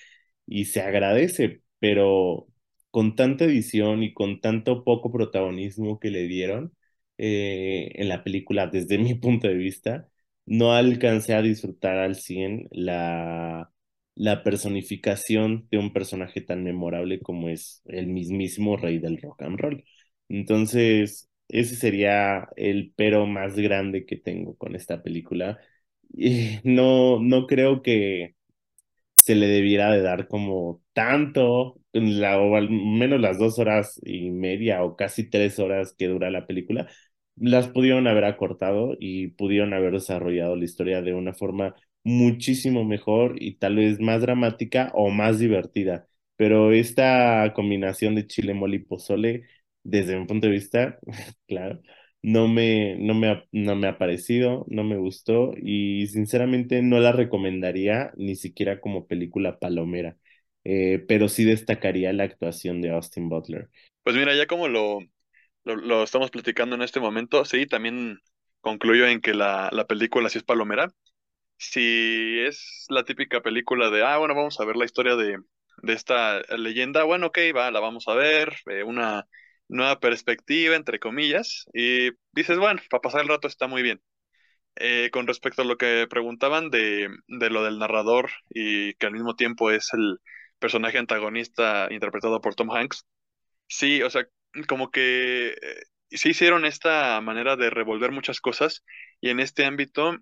y 0.47 0.67
se 0.67 0.81
agradece, 0.83 1.63
pero 1.79 2.49
con 2.97 3.15
tanta 3.17 3.45
edición 3.45 4.03
y 4.03 4.15
con 4.15 4.41
tanto 4.41 4.85
poco 4.85 5.13
protagonismo 5.13 6.01
que 6.01 6.11
le 6.11 6.27
dieron 6.29 6.73
eh, 7.19 7.93
en 7.97 8.09
la 8.09 8.25
película 8.25 8.67
desde 8.69 8.99
mi 8.99 9.15
punto 9.15 9.49
de 9.49 9.55
vista, 9.55 10.09
no 10.47 10.73
alcancé 10.73 11.35
a 11.35 11.43
disfrutar 11.43 11.99
al 11.99 12.17
100 12.17 12.69
la, 12.71 13.71
la 14.15 14.43
personificación 14.43 15.69
de 15.71 15.79
un 15.79 15.93
personaje 15.93 16.41
tan 16.41 16.65
memorable 16.65 17.21
como 17.21 17.49
es 17.51 17.83
el 17.87 18.07
mismísimo 18.09 18.77
rey 18.77 18.99
del 18.99 19.21
rock 19.21 19.43
and 19.43 19.59
roll. 19.61 19.85
Entonces, 20.29 21.29
ese 21.49 21.77
sería 21.77 22.49
el 22.57 22.93
pero 22.97 23.27
más 23.27 23.57
grande 23.57 24.07
que 24.07 24.17
tengo 24.17 24.57
con 24.57 24.75
esta 24.77 25.03
película. 25.03 25.59
Y 26.13 26.61
no, 26.65 27.21
no 27.21 27.47
creo 27.47 27.83
que 27.83 28.36
se 29.27 29.35
le 29.35 29.47
debiera 29.49 29.91
de 29.93 30.03
dar 30.03 30.29
como 30.29 30.83
tanto, 30.93 31.81
la, 31.93 32.39
o 32.41 32.57
al 32.57 32.71
menos 32.71 33.21
las 33.21 33.39
dos 33.39 33.59
horas 33.59 34.01
y 34.05 34.31
media 34.31 34.85
o 34.85 34.97
casi 34.97 35.29
tres 35.29 35.59
horas 35.59 35.95
que 35.99 36.07
dura 36.09 36.31
la 36.31 36.47
película, 36.47 36.89
las 37.37 37.69
pudieron 37.69 38.07
haber 38.07 38.25
acortado 38.25 38.97
y 38.99 39.29
pudieron 39.29 39.75
haber 39.75 39.93
desarrollado 39.95 40.57
la 40.57 40.65
historia 40.65 41.03
de 41.03 41.13
una 41.15 41.35
forma 41.35 41.75
muchísimo 42.05 42.85
mejor 42.85 43.43
y 43.43 43.57
tal 43.59 43.77
vez 43.77 44.01
más 44.01 44.23
dramática 44.23 44.91
o 44.95 45.11
más 45.11 45.39
divertida. 45.39 46.07
Pero 46.37 46.73
esta 46.73 47.53
combinación 47.55 48.15
de 48.15 48.27
chile, 48.27 48.55
mole 48.55 48.77
y 48.77 48.79
pozole, 48.81 49.45
desde 49.83 50.19
mi 50.19 50.27
punto 50.27 50.47
de 50.47 50.53
vista, 50.53 50.99
claro, 51.49 51.81
no 52.27 52.49
me, 52.49 52.97
no 52.99 53.15
me, 53.15 53.29
ha, 53.29 53.45
no 53.53 53.77
me 53.77 53.87
ha 53.87 53.99
parecido, 53.99 54.67
no 54.69 54.83
me 54.83 54.97
gustó 54.97 55.53
y 55.57 56.09
sinceramente 56.09 56.83
no 56.83 56.99
la 56.99 57.13
recomendaría 57.13 58.11
ni 58.17 58.35
siquiera 58.35 58.81
como 58.81 59.07
película 59.07 59.61
palomera, 59.61 60.17
eh, 60.65 61.05
pero 61.07 61.29
sí 61.29 61.45
destacaría 61.45 62.13
la 62.13 62.25
actuación 62.25 62.83
de 62.83 62.91
Austin 62.91 63.29
Butler. 63.29 63.69
Pues 64.03 64.17
mira, 64.17 64.35
ya 64.35 64.49
como 64.49 64.67
lo, 64.67 64.99
lo, 65.63 66.03
estamos 66.03 66.33
platicando 66.33 66.75
en 66.75 66.83
este 66.83 66.99
momento, 66.99 67.45
sí, 67.45 67.65
también 67.65 68.19
concluyo 68.61 69.07
en 69.07 69.21
que 69.21 69.33
la, 69.33 69.69
la 69.71 69.87
película 69.87 70.29
sí 70.29 70.39
es 70.39 70.45
palomera. 70.45 70.89
Si 71.59 72.41
es 72.41 72.87
la 72.89 73.05
típica 73.05 73.41
película 73.41 73.89
de, 73.91 74.03
ah, 74.03 74.19
bueno, 74.19 74.35
vamos 74.35 74.59
a 74.59 74.65
ver 74.65 74.75
la 74.75 74.85
historia 74.85 75.15
de, 75.15 75.39
de 75.85 75.93
esta 75.93 76.41
leyenda, 76.59 77.05
bueno, 77.05 77.29
ok, 77.29 77.39
va, 77.55 77.71
la 77.71 77.79
vamos 77.79 78.09
a 78.09 78.15
ver, 78.15 78.53
eh, 78.69 78.83
una 78.83 79.29
nueva 79.69 80.01
perspectiva, 80.01 80.77
entre 80.77 81.01
comillas, 81.01 81.67
y 81.75 82.11
dices, 82.33 82.59
bueno, 82.59 82.81
para 82.91 83.01
pasar 83.03 83.23
el 83.23 83.29
rato 83.29 83.49
está 83.49 83.67
muy 83.69 83.83
bien. 83.83 84.03
Eh, 84.77 85.11
con 85.13 85.27
respecto 85.27 85.63
a 85.63 85.65
lo 85.65 85.79
que 85.79 86.07
preguntaban 86.11 86.71
de, 86.71 87.09
de 87.29 87.51
lo 87.51 87.65
del 87.65 87.79
narrador 87.79 88.31
y 88.51 88.95
que 88.95 89.07
al 89.07 89.13
mismo 89.13 89.35
tiempo 89.37 89.71
es 89.71 89.93
el 89.95 90.19
personaje 90.59 90.99
antagonista 90.99 91.89
interpretado 91.91 92.41
por 92.43 92.55
Tom 92.55 92.71
Hanks, 92.71 93.07
sí, 93.69 94.03
o 94.03 94.11
sea, 94.11 94.27
como 94.69 94.91
que 94.91 95.51
eh, 95.51 95.57
sí 96.11 96.31
hicieron 96.31 96.65
esta 96.67 97.21
manera 97.23 97.57
de 97.57 97.71
revolver 97.71 98.13
muchas 98.13 98.41
cosas 98.41 98.85
y 99.21 99.31
en 99.31 99.41
este 99.41 99.65
ámbito 99.67 100.17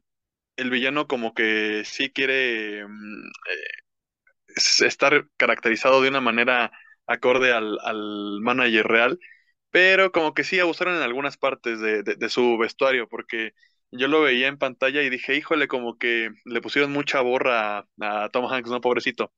el 0.57 0.71
villano 0.71 1.09
como 1.09 1.35
que 1.35 1.83
sí 1.87 2.13
quiere 2.13 2.87
mm, 2.89 3.27
eh, 3.51 3.83
estar 4.87 5.27
caracterizado 5.37 6.03
de 6.03 6.09
una 6.09 6.21
manera 6.21 6.73
acorde 7.07 7.53
al, 7.53 7.79
al 7.83 8.41
manager 8.41 8.87
real 8.87 9.19
pero 9.75 10.13
como 10.13 10.35
que 10.35 10.45
sí 10.45 10.61
abusaron 10.61 10.95
en 10.95 11.03
algunas 11.03 11.37
partes 11.37 11.81
de, 11.81 12.05
de, 12.05 12.29
su 12.29 12.57
vestuario, 12.59 13.09
porque 13.09 13.55
yo 13.91 14.07
lo 14.07 14.21
veía 14.23 14.47
en 14.47 14.57
pantalla 14.57 15.03
y 15.03 15.11
dije, 15.11 15.35
híjole, 15.35 15.67
como 15.67 15.99
que 15.99 16.31
le 16.45 16.61
pusieron 16.61 16.93
mucha 16.93 17.21
borra 17.23 17.79
a, 17.79 18.25
a 18.25 18.29
Tom 18.31 18.47
Hanks, 18.47 18.71
¿no? 18.71 18.81
Pobrecito. 18.81 19.33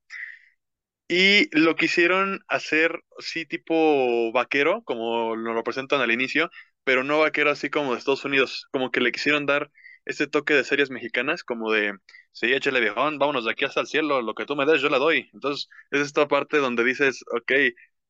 Y 1.08 1.48
lo 1.58 1.74
quisieron 1.74 2.40
hacer, 2.48 3.02
sí, 3.18 3.46
tipo 3.46 4.30
vaquero, 4.32 4.82
como 4.84 5.36
nos 5.36 5.54
lo 5.54 5.62
presentan 5.64 6.02
al 6.02 6.10
inicio, 6.12 6.50
pero 6.84 7.02
no 7.02 7.20
vaquero 7.20 7.50
así 7.50 7.70
como 7.70 7.92
de 7.92 7.98
Estados 7.98 8.24
Unidos, 8.26 8.66
como 8.72 8.90
que 8.90 9.00
le 9.00 9.12
quisieron 9.12 9.46
dar 9.46 9.70
ese 10.04 10.26
toque 10.26 10.52
de 10.52 10.64
series 10.64 10.90
mexicanas, 10.90 11.44
como 11.44 11.72
de, 11.72 11.94
sí, 12.32 12.52
échale 12.52 12.80
viejón, 12.80 13.18
vámonos 13.18 13.46
de 13.46 13.52
aquí 13.52 13.64
hasta 13.64 13.80
el 13.80 13.86
cielo, 13.86 14.20
lo 14.20 14.34
que 14.34 14.44
tú 14.44 14.54
me 14.54 14.66
des, 14.66 14.82
yo 14.82 14.90
la 14.90 14.98
doy. 14.98 15.30
Entonces, 15.32 15.68
es 15.90 16.00
esta 16.02 16.28
parte 16.28 16.58
donde 16.58 16.84
dices, 16.84 17.24
ok, 17.32 17.52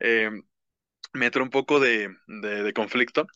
eh, 0.01 0.31
me 1.17 1.31
un 1.43 1.51
poco 1.51 1.81
de, 1.81 2.11
de, 2.27 2.73
conflicto. 2.73 3.27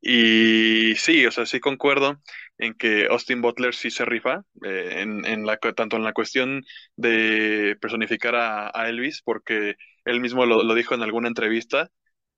Y 0.00 0.94
sí, 0.96 1.26
o 1.26 1.30
sea, 1.30 1.46
sí 1.46 1.60
concuerdo 1.60 2.20
en 2.58 2.74
que 2.74 3.06
Austin 3.06 3.42
Butler 3.42 3.74
sí 3.74 3.90
se 3.90 4.04
rifa, 4.04 4.44
eh, 4.64 4.96
en, 5.02 5.26
en 5.26 5.46
la, 5.46 5.58
tanto 5.58 5.96
en 5.96 6.04
la 6.04 6.12
cuestión 6.14 6.64
de 6.96 7.76
personificar 7.80 8.34
a, 8.36 8.88
Elvis, 8.88 9.22
porque 9.22 9.76
él 10.04 10.20
mismo 10.20 10.46
lo, 10.46 10.62
lo, 10.62 10.74
dijo 10.74 10.94
en 10.94 11.02
alguna 11.02 11.28
entrevista, 11.28 11.90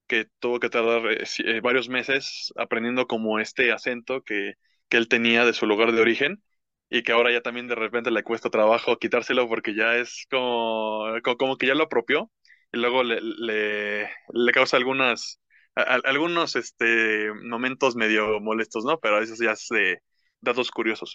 que 0.08 0.26
tuvo 0.40 0.60
que 0.60 0.70
tardar 0.70 1.12
eh, 1.12 1.24
eh, 1.44 1.60
varios 1.60 1.88
meses 1.88 2.52
aprendiendo 2.56 3.06
como 3.06 3.40
este 3.40 3.72
acento 3.72 4.22
que, 4.22 4.54
que 4.88 4.96
él 4.98 5.08
tenía 5.08 5.44
de 5.46 5.54
su 5.54 5.66
lugar 5.66 5.92
de 5.92 6.00
origen, 6.00 6.42
y 6.90 7.02
que 7.02 7.12
ahora 7.12 7.32
ya 7.32 7.40
también 7.40 7.68
de 7.68 7.74
repente 7.74 8.10
le 8.10 8.22
cuesta 8.22 8.50
trabajo 8.50 8.98
quitárselo 8.98 9.48
porque 9.48 9.74
ya 9.74 9.96
es 9.96 10.26
como, 10.30 11.06
como 11.38 11.56
que 11.56 11.66
ya 11.66 11.74
lo 11.74 11.84
apropió 11.84 12.30
y 12.72 12.78
luego 12.78 13.02
le, 13.04 13.20
le, 13.20 14.52
causa 14.52 14.76
algunas, 14.78 15.40
algunos 15.74 16.56
este, 16.56 17.32
momentos 17.44 17.96
medio 17.96 18.40
molestos, 18.40 18.84
¿no? 18.84 18.98
Pero 19.00 19.20
eso 19.22 19.34
ya 19.42 19.52
es 19.52 19.68
de 19.70 20.00
datos 20.40 20.70
curiosos. 20.70 21.14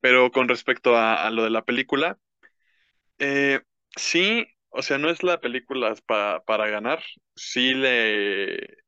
Pero 0.00 0.30
con 0.32 0.48
respecto 0.48 0.96
a, 0.96 1.30
lo 1.30 1.44
de 1.44 1.50
la 1.50 1.64
película, 1.64 2.18
eh, 3.18 3.60
sí, 3.96 4.46
o 4.70 4.82
sea, 4.82 4.98
no 4.98 5.10
es 5.10 5.22
la 5.22 5.40
película 5.40 5.94
pa, 6.06 6.42
para 6.44 6.68
ganar, 6.68 7.02
sí 7.36 7.72
le 7.74 8.78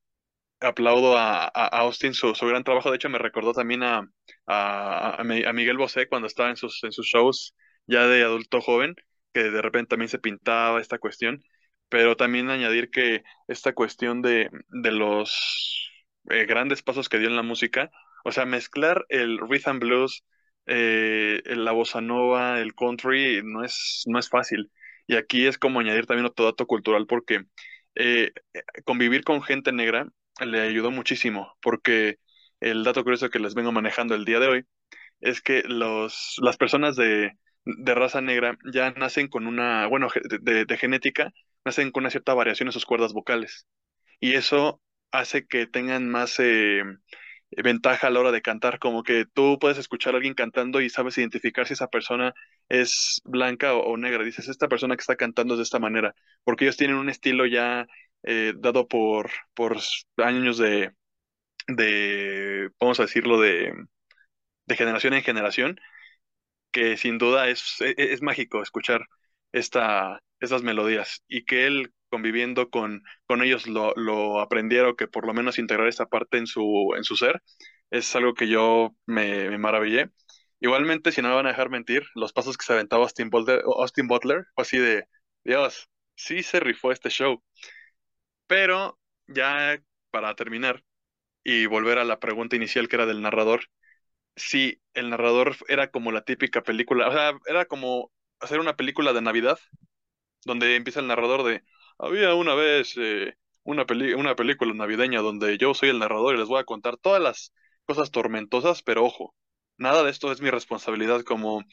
aplaudo 0.60 1.16
a, 1.18 1.44
a 1.44 1.66
Austin 1.80 2.14
su, 2.14 2.34
su, 2.34 2.46
gran 2.46 2.64
trabajo, 2.64 2.90
de 2.90 2.96
hecho 2.96 3.10
me 3.10 3.18
recordó 3.18 3.52
también 3.52 3.82
a, 3.82 4.08
a, 4.46 5.20
a 5.20 5.52
Miguel 5.52 5.76
Bosé 5.78 6.08
cuando 6.08 6.26
estaba 6.26 6.50
en 6.50 6.56
sus, 6.56 6.82
en 6.84 6.92
sus 6.92 7.06
shows 7.06 7.54
ya 7.86 8.06
de 8.06 8.22
adulto 8.24 8.60
joven, 8.60 8.96
que 9.32 9.44
de 9.44 9.62
repente 9.62 9.90
también 9.90 10.08
se 10.08 10.18
pintaba 10.18 10.80
esta 10.80 10.98
cuestión 10.98 11.42
pero 11.88 12.16
también 12.16 12.50
añadir 12.50 12.90
que 12.90 13.22
esta 13.48 13.72
cuestión 13.74 14.22
de, 14.22 14.50
de 14.70 14.92
los 14.92 15.90
eh, 16.30 16.46
grandes 16.46 16.82
pasos 16.82 17.08
que 17.08 17.18
dio 17.18 17.28
en 17.28 17.36
la 17.36 17.42
música, 17.42 17.90
o 18.24 18.32
sea, 18.32 18.46
mezclar 18.46 19.04
el 19.08 19.38
rhythm 19.38 19.78
blues, 19.78 20.24
eh, 20.66 21.42
la 21.46 21.72
bossa 21.72 22.00
nova, 22.00 22.60
el 22.60 22.74
country, 22.74 23.42
no 23.44 23.64
es, 23.64 24.02
no 24.06 24.18
es 24.18 24.28
fácil. 24.28 24.70
Y 25.06 25.16
aquí 25.16 25.46
es 25.46 25.58
como 25.58 25.80
añadir 25.80 26.06
también 26.06 26.26
otro 26.26 26.46
dato 26.46 26.66
cultural, 26.66 27.06
porque 27.06 27.44
eh, 27.94 28.32
convivir 28.84 29.24
con 29.24 29.42
gente 29.42 29.72
negra 29.72 30.08
le 30.44 30.60
ayudó 30.60 30.90
muchísimo, 30.90 31.56
porque 31.62 32.18
el 32.60 32.84
dato 32.84 33.02
curioso 33.04 33.30
que 33.30 33.38
les 33.38 33.54
vengo 33.54 33.72
manejando 33.72 34.14
el 34.14 34.24
día 34.24 34.40
de 34.40 34.48
hoy 34.48 34.64
es 35.20 35.40
que 35.42 35.62
los, 35.66 36.36
las 36.38 36.56
personas 36.56 36.96
de, 36.96 37.32
de 37.64 37.94
raza 37.94 38.20
negra 38.20 38.58
ya 38.72 38.90
nacen 38.92 39.28
con 39.28 39.46
una, 39.46 39.86
bueno, 39.86 40.08
de, 40.42 40.64
de 40.66 40.76
genética, 40.78 41.32
nacen 41.64 41.90
con 41.90 42.02
una 42.02 42.10
cierta 42.10 42.34
variación 42.34 42.68
en 42.68 42.72
sus 42.72 42.86
cuerdas 42.86 43.12
vocales. 43.12 43.66
Y 44.20 44.34
eso 44.34 44.80
hace 45.12 45.46
que 45.46 45.66
tengan 45.66 46.08
más 46.08 46.38
eh, 46.40 46.82
ventaja 47.50 48.08
a 48.08 48.10
la 48.10 48.20
hora 48.20 48.32
de 48.32 48.42
cantar, 48.42 48.78
como 48.78 49.02
que 49.02 49.26
tú 49.32 49.58
puedes 49.60 49.78
escuchar 49.78 50.14
a 50.14 50.16
alguien 50.16 50.34
cantando 50.34 50.80
y 50.80 50.90
sabes 50.90 51.18
identificar 51.18 51.66
si 51.66 51.74
esa 51.74 51.88
persona 51.88 52.34
es 52.68 53.20
blanca 53.24 53.74
o, 53.74 53.96
negra. 53.96 54.24
Dices, 54.24 54.48
esta 54.48 54.68
persona 54.68 54.96
que 54.96 55.02
está 55.02 55.16
cantando 55.16 55.54
es 55.54 55.58
de 55.58 55.64
esta 55.64 55.78
manera, 55.78 56.14
porque 56.44 56.64
ellos 56.64 56.76
tienen 56.76 56.96
un 56.96 57.08
estilo 57.10 57.46
ya 57.46 57.86
eh, 58.24 58.54
dado 58.56 58.88
por, 58.88 59.30
por 59.54 59.78
años 60.18 60.58
de, 60.58 60.92
de, 61.68 62.70
vamos 62.80 63.00
a 63.00 63.04
decirlo, 63.04 63.40
de, 63.40 63.72
de 64.66 64.76
generación 64.76 65.14
en 65.14 65.22
generación, 65.22 65.80
que 66.72 66.96
sin 66.96 67.18
duda 67.18 67.48
es, 67.48 67.80
es, 67.80 67.94
es 67.96 68.22
mágico 68.22 68.62
escuchar 68.62 69.06
esta, 69.54 70.20
esas 70.40 70.62
melodías 70.62 71.22
y 71.28 71.44
que 71.44 71.66
él 71.66 71.92
conviviendo 72.10 72.70
con, 72.70 73.02
con 73.26 73.42
ellos 73.42 73.66
lo, 73.68 73.94
lo 73.96 74.40
aprendiera 74.40 74.94
que 74.96 75.08
por 75.08 75.26
lo 75.26 75.34
menos 75.34 75.58
integrar 75.58 75.88
esta 75.88 76.06
parte 76.06 76.38
en 76.38 76.46
su, 76.46 76.94
en 76.96 77.04
su 77.04 77.16
ser, 77.16 77.42
es 77.90 78.14
algo 78.16 78.34
que 78.34 78.48
yo 78.48 78.96
me, 79.06 79.50
me 79.50 79.58
maravillé. 79.58 80.10
Igualmente, 80.60 81.12
si 81.12 81.22
no 81.22 81.28
me 81.28 81.34
van 81.34 81.46
a 81.46 81.50
dejar 81.50 81.70
mentir, 81.70 82.04
los 82.14 82.32
pasos 82.32 82.56
que 82.58 82.64
se 82.66 82.72
aventaba 82.72 83.02
Austin 83.04 83.30
Butler, 83.30 83.62
Austin 83.78 84.06
Butler 84.08 84.44
fue 84.54 84.62
así 84.62 84.78
de, 84.78 85.06
Dios, 85.44 85.88
sí 86.16 86.42
se 86.42 86.60
rifó 86.60 86.92
este 86.92 87.10
show. 87.10 87.42
Pero 88.46 88.98
ya 89.26 89.78
para 90.10 90.34
terminar 90.36 90.82
y 91.44 91.66
volver 91.66 91.98
a 91.98 92.04
la 92.04 92.20
pregunta 92.20 92.56
inicial 92.56 92.88
que 92.88 92.96
era 92.96 93.06
del 93.06 93.22
narrador, 93.22 93.64
sí, 94.36 94.80
el 94.94 95.10
narrador 95.10 95.56
era 95.68 95.90
como 95.90 96.12
la 96.12 96.22
típica 96.24 96.62
película, 96.62 97.08
o 97.08 97.12
sea, 97.12 97.34
era 97.46 97.66
como 97.66 98.12
hacer 98.40 98.60
una 98.60 98.76
película 98.76 99.12
de 99.12 99.22
Navidad, 99.22 99.58
donde 100.44 100.76
empieza 100.76 101.00
el 101.00 101.06
narrador 101.08 101.44
de, 101.44 101.62
había 101.98 102.34
una 102.34 102.54
vez 102.54 102.94
eh, 102.96 103.34
una, 103.64 103.86
una 104.16 104.36
película 104.36 104.74
navideña 104.74 105.20
donde 105.20 105.58
yo 105.58 105.74
soy 105.74 105.90
el 105.90 105.98
narrador 105.98 106.34
y 106.34 106.38
les 106.38 106.48
voy 106.48 106.60
a 106.60 106.64
contar 106.64 106.96
todas 106.98 107.22
las 107.22 107.52
cosas 107.86 108.10
tormentosas, 108.10 108.82
pero 108.82 109.04
ojo, 109.04 109.34
nada 109.78 110.02
de 110.04 110.10
esto 110.10 110.32
es 110.32 110.40
mi 110.40 110.50
responsabilidad 110.50 111.22
como 111.22 111.64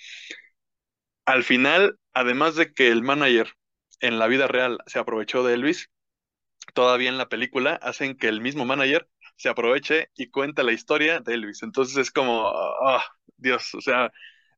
al 1.26 1.44
final, 1.44 1.98
además 2.14 2.56
de 2.56 2.74
que 2.74 2.90
el 2.90 3.04
manager 3.04 3.54
en 4.00 4.20
la 4.20 4.28
vida 4.28 4.48
real 4.48 4.80
se 4.88 5.00
aprovechó 5.00 5.44
de 5.44 5.54
Elvis, 5.54 5.90
todavía 6.74 7.10
en 7.10 7.18
la 7.18 7.30
película 7.30 7.76
hacen 7.76 8.18
que 8.18 8.28
el 8.28 8.42
mismo 8.42 8.66
manager 8.66 9.10
se 9.38 9.50
aproveche 9.50 10.10
y 10.16 10.30
cuenta 10.30 10.64
la 10.64 10.74
historia 10.74 11.20
de 11.20 11.34
Elvis. 11.36 11.64
Entonces 11.64 11.98
es 11.98 12.12
como, 12.12 12.48
ah, 12.50 13.04
Dios, 13.38 13.74
o 13.76 13.82
sea, 13.82 14.12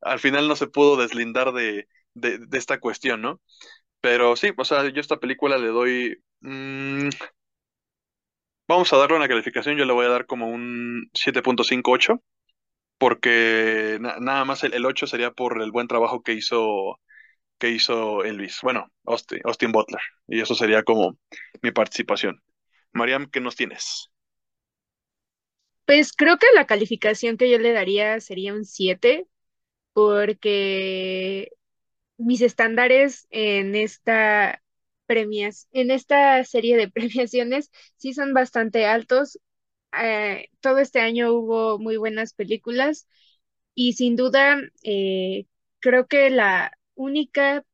al 0.05 0.19
final 0.19 0.47
no 0.47 0.55
se 0.55 0.67
pudo 0.67 0.97
deslindar 0.97 1.53
de, 1.53 1.87
de, 2.13 2.57
esta 2.57 2.79
cuestión, 2.79 3.21
¿no? 3.21 3.41
Pero 4.01 4.35
sí, 4.35 4.51
o 4.57 4.65
sea, 4.65 4.87
yo 4.89 5.01
esta 5.01 5.17
película 5.17 5.57
le 5.57 5.67
doy... 5.67 6.17
Mm, 6.41 7.09
vamos 8.67 8.91
a 8.91 8.97
darle 8.97 9.17
una 9.17 9.27
calificación, 9.27 9.77
yo 9.77 9.85
le 9.85 9.93
voy 9.93 10.05
a 10.05 10.09
dar 10.09 10.25
como 10.25 10.47
un 10.49 11.09
7.58, 11.13 12.21
porque 12.97 13.97
nada 13.99 14.45
más 14.45 14.63
el, 14.63 14.85
8 14.85 15.07
sería 15.07 15.31
por 15.31 15.61
el 15.61 15.71
buen 15.71 15.87
trabajo 15.87 16.21
que 16.23 16.33
hizo, 16.33 16.99
que 17.57 17.69
hizo 17.69 18.23
Elvis, 18.23 18.59
bueno, 18.61 18.91
Austin, 19.05 19.39
Austin 19.45 19.71
Butler, 19.71 20.01
y 20.27 20.41
eso 20.41 20.55
sería 20.55 20.83
como 20.83 21.17
mi 21.61 21.71
participación. 21.71 22.41
Mariam, 22.93 23.29
¿qué 23.29 23.41
nos 23.41 23.55
tienes? 23.55 24.09
Pues 25.85 26.13
creo 26.13 26.37
que 26.37 26.47
la 26.55 26.65
calificación 26.65 27.35
que 27.35 27.49
yo 27.49 27.57
le 27.57 27.73
daría 27.73 28.19
sería 28.21 28.53
un 28.53 28.63
7, 28.63 29.27
porque 29.93 31.51
mis 32.17 32.41
estándares 32.41 33.27
en 33.31 33.75
esta 33.75 34.61
premias, 35.07 35.67
en 35.73 35.91
esta 35.91 36.43
serie 36.45 36.77
de 36.77 36.89
premiaciones 36.91 37.71
sí 37.97 38.13
son 38.13 38.33
bastante 38.33 38.85
altos. 38.85 39.39
Eh, 40.01 40.49
todo 40.61 40.79
este 40.79 41.01
año 41.01 41.33
hubo 41.33 41.79
muy 41.79 41.97
buenas 41.97 42.33
películas 42.33 43.07
y 43.75 43.93
sin 43.93 44.15
duda 44.15 44.59
eh, 44.83 45.47
creo 45.79 46.07
que 46.07 46.29
la 46.31 46.73
única 46.95 47.65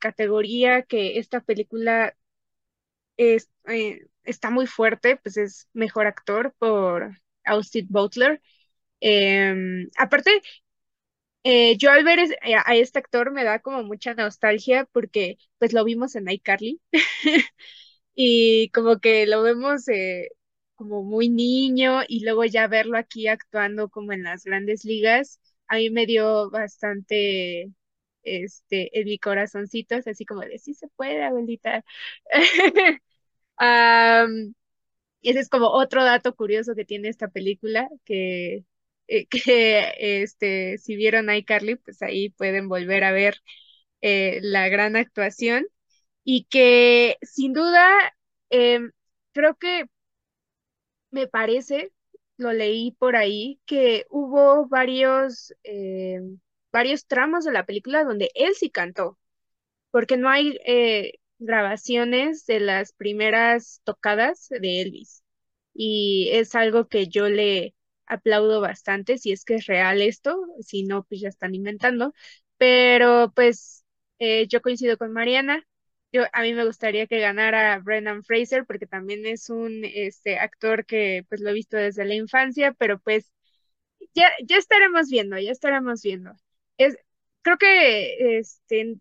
categoría 0.00 0.82
que 0.82 1.18
esta 1.18 1.40
película 1.42 2.16
es, 3.16 3.50
eh, 3.66 4.06
está 4.24 4.50
muy 4.50 4.66
fuerte, 4.66 5.16
pues 5.16 5.36
es 5.36 5.68
mejor 5.72 6.06
actor 6.06 6.54
por 6.58 7.16
Austin 7.44 7.86
Butler. 7.90 8.42
Em, 9.00 9.90
aparte, 9.98 10.42
eh, 11.50 11.76
yo 11.78 11.90
al 11.90 12.04
ver 12.04 12.18
eh, 12.20 12.36
a 12.64 12.76
este 12.76 12.98
actor 12.98 13.30
me 13.32 13.44
da 13.44 13.60
como 13.60 13.82
mucha 13.84 14.14
nostalgia 14.14 14.84
porque 14.92 15.38
pues 15.58 15.72
lo 15.72 15.84
vimos 15.84 16.14
en 16.16 16.28
iCarly 16.30 16.80
y 18.14 18.70
como 18.70 19.00
que 19.00 19.26
lo 19.26 19.42
vemos 19.42 19.88
eh, 19.88 20.30
como 20.76 21.02
muy 21.04 21.28
niño 21.28 22.02
y 22.08 22.24
luego 22.24 22.44
ya 22.44 22.66
verlo 22.68 22.98
aquí 22.98 23.28
actuando 23.28 23.88
como 23.90 24.12
en 24.12 24.24
las 24.24 24.44
grandes 24.44 24.84
ligas, 24.84 25.40
a 25.68 25.76
mí 25.76 25.90
me 25.90 26.06
dio 26.06 26.50
bastante 26.50 27.70
este 28.22 28.98
en 29.00 29.06
mi 29.06 29.18
corazoncito, 29.18 29.96
así 30.06 30.24
como 30.26 30.42
de 30.42 30.58
sí 30.58 30.74
se 30.74 30.88
puede, 30.96 31.24
abuelita. 31.24 31.84
ese 35.22 35.40
es 35.40 35.48
como 35.48 35.68
otro 35.68 36.04
dato 36.04 36.34
curioso 36.34 36.74
que 36.74 36.84
tiene 36.84 37.08
esta 37.08 37.28
película, 37.28 37.88
que 38.04 38.64
eh, 39.08 39.26
que 39.30 39.92
este, 39.98 40.78
si 40.78 40.96
vieron 40.96 41.30
iCarly, 41.34 41.76
pues 41.76 42.02
ahí 42.02 42.30
pueden 42.30 42.68
volver 42.68 43.04
a 43.04 43.12
ver 43.12 43.38
eh, 44.02 44.40
la 44.42 44.68
gran 44.68 44.96
actuación 44.96 45.66
y 46.24 46.44
que 46.46 47.18
sin 47.22 47.52
duda 47.54 47.88
em, 48.50 48.92
creo 49.32 49.56
que 49.56 49.86
me 51.10 51.26
parece, 51.26 51.92
lo 52.36 52.52
leí 52.52 52.92
por 52.92 53.16
ahí, 53.16 53.60
que 53.66 54.06
hubo 54.10 54.66
varios, 54.68 55.54
em, 55.64 56.38
varios 56.72 57.06
tramos 57.06 57.44
de 57.44 57.52
la 57.52 57.66
película 57.66 58.04
donde 58.04 58.30
él 58.34 58.54
sí 58.54 58.70
cantó, 58.70 59.18
porque 59.90 60.16
no 60.16 60.30
hay 60.30 60.58
eh, 60.66 61.14
grabaciones 61.38 62.46
de 62.46 62.60
las 62.60 62.92
primeras 62.94 63.80
tocadas 63.84 64.48
de 64.50 64.82
Elvis. 64.82 65.24
Y 65.74 66.30
es 66.32 66.54
algo 66.56 66.88
que 66.88 67.08
yo 67.08 67.28
le, 67.30 67.74
aplaudo 68.08 68.60
bastante 68.60 69.18
si 69.18 69.32
es 69.32 69.44
que 69.44 69.56
es 69.56 69.66
real 69.66 70.02
esto, 70.02 70.38
si 70.60 70.84
no, 70.84 71.04
pues 71.04 71.20
ya 71.20 71.28
están 71.28 71.54
inventando, 71.54 72.12
pero 72.58 73.32
pues 73.34 73.84
eh, 74.18 74.46
yo 74.48 74.62
coincido 74.62 74.96
con 74.98 75.12
Mariana. 75.12 75.64
Yo, 76.12 76.24
a 76.32 76.42
mí 76.42 76.54
me 76.54 76.64
gustaría 76.64 77.06
que 77.06 77.20
ganara 77.20 77.78
Brendan 77.80 78.24
Fraser 78.24 78.64
porque 78.66 78.86
también 78.86 79.26
es 79.26 79.50
un 79.50 79.82
este, 79.84 80.38
actor 80.38 80.86
que 80.86 81.24
pues 81.28 81.40
lo 81.42 81.50
he 81.50 81.52
visto 81.52 81.76
desde 81.76 82.04
la 82.06 82.14
infancia, 82.14 82.72
pero 82.78 82.98
pues 82.98 83.30
ya, 84.14 84.28
ya 84.46 84.56
estaremos 84.56 85.08
viendo, 85.10 85.38
ya 85.38 85.52
estaremos 85.52 86.02
viendo. 86.02 86.32
Es, 86.78 86.96
creo 87.42 87.58
que 87.58 88.38
este, 88.38 88.96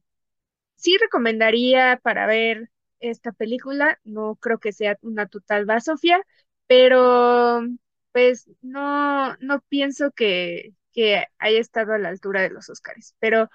sí 0.75 0.97
recomendaría 0.99 1.99
para 2.03 2.27
ver 2.27 2.69
esta 2.99 3.31
película, 3.31 3.99
no 4.03 4.35
creo 4.37 4.59
que 4.59 4.73
sea 4.73 4.97
una 5.01 5.27
total 5.27 5.65
basofia, 5.65 6.21
pero 6.67 7.61
pues 8.17 8.49
no, 8.63 9.38
no 9.38 9.62
pienso 9.69 10.10
que, 10.10 10.73
que 10.91 11.25
haya 11.38 11.60
estado 11.60 11.93
a 11.93 11.99
la 11.99 12.10
altura 12.10 12.41
de 12.41 12.49
los 12.49 12.67
Oscars. 12.67 13.15
Pero 13.19 13.47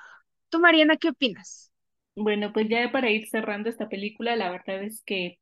tú, 0.50 0.60
Mariana, 0.60 0.96
¿qué 0.98 1.08
opinas? 1.08 1.72
Bueno, 2.14 2.52
pues 2.52 2.68
ya 2.68 2.92
para 2.92 3.10
ir 3.10 3.28
cerrando 3.28 3.68
esta 3.68 3.88
película, 3.88 4.36
la 4.36 4.52
verdad 4.52 4.84
es 4.84 5.02
que 5.02 5.40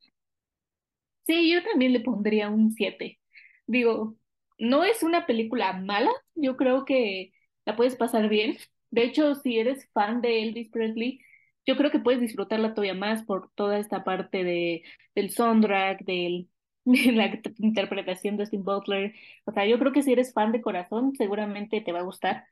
sí, 1.27 1.53
yo 1.53 1.63
también 1.63 1.93
le 1.93 2.01
pondría 2.01 2.49
un 2.49 2.73
7. 2.73 3.21
Digo, 3.67 4.17
no 4.59 4.85
es 4.85 5.03
una 5.03 5.27
película 5.27 5.75
mala, 5.75 6.11
yo 6.35 6.57
creo 6.57 6.87
que 6.87 7.35
la 7.67 7.77
puedes 7.77 7.97
pasar 7.97 8.31
bien. 8.31 8.57
De 8.91 9.05
hecho, 9.05 9.35
si 9.35 9.59
eres 9.59 9.87
fan 9.93 10.23
de 10.23 10.43
Elvis 10.45 10.71
Presley, 10.71 11.21
yo 11.67 11.77
creo 11.77 11.91
que 11.91 11.99
puedes 11.99 12.23
disfrutarla 12.23 12.73
todavía 12.73 12.95
más 12.95 13.23
por 13.25 13.51
toda 13.55 13.79
esta 13.79 14.03
parte 14.03 14.45
de, 14.45 14.83
del 15.15 15.31
soundtrack, 15.31 16.05
del 16.07 16.49
la 16.85 17.41
interpretación 17.59 18.37
de 18.37 18.45
Austin 18.45 18.65
Butler. 18.65 19.15
O 19.45 19.53
sea, 19.53 19.67
yo 19.67 19.79
creo 19.79 19.93
que 19.93 20.03
si 20.03 20.13
eres 20.13 20.33
fan 20.33 20.53
de 20.53 20.61
corazón, 20.63 21.15
seguramente 21.17 21.81
te 21.81 21.93
va 21.93 22.01
a 22.01 22.03
gustar, 22.03 22.47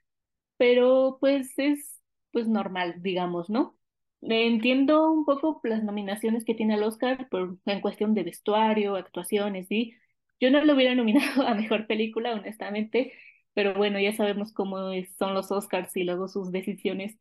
pero 0.57 1.19
pues 1.21 1.59
es 1.59 2.01
pues 2.33 2.49
normal, 2.49 2.97
digamos, 3.03 3.51
¿no? 3.51 3.77
entiendo 4.23 5.13
un 5.13 5.25
poco 5.25 5.61
las 5.65 5.85
nominaciones 5.85 6.45
que 6.45 6.55
tiene 6.55 6.75
el 6.75 6.83
Oscar 6.83 7.29
por, 7.29 7.59
en 7.67 7.81
cuestión 7.81 8.15
de 8.15 8.25
vestuario, 8.25 8.97
actuaciones, 8.97 9.69
¿sí? 9.69 9.95
Yo 10.41 10.51
no 10.51 10.65
lo 10.65 10.75
hubiera 10.75 10.95
nominado 10.97 11.47
a 11.47 11.55
mejor 11.55 11.87
película, 11.87 12.33
honestamente, 12.35 13.13
pero 13.55 13.75
bueno, 13.75 14.01
ya 14.01 14.13
sabemos 14.15 14.53
cómo 14.53 14.79
son 15.19 15.35
los 15.35 15.51
Oscars 15.53 15.97
y 15.97 16.05
luego 16.05 16.29
sus 16.29 16.53
decisiones. 16.53 17.19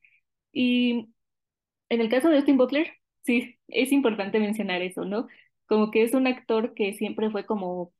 Y 0.51 1.09
en 1.89 2.01
el 2.01 2.09
caso 2.09 2.29
de 2.29 2.37
Austin 2.37 2.57
Butler, 2.57 2.93
sí, 3.23 3.59
es 3.67 3.91
importante 3.91 4.39
mencionar 4.39 4.81
eso, 4.81 5.05
¿no? 5.05 5.27
Como 5.67 5.91
que 5.91 6.03
es 6.03 6.13
un 6.13 6.27
actor 6.27 6.73
que 6.73 6.93
siempre 6.93 7.29
fue 7.31 7.45
como, 7.45 7.93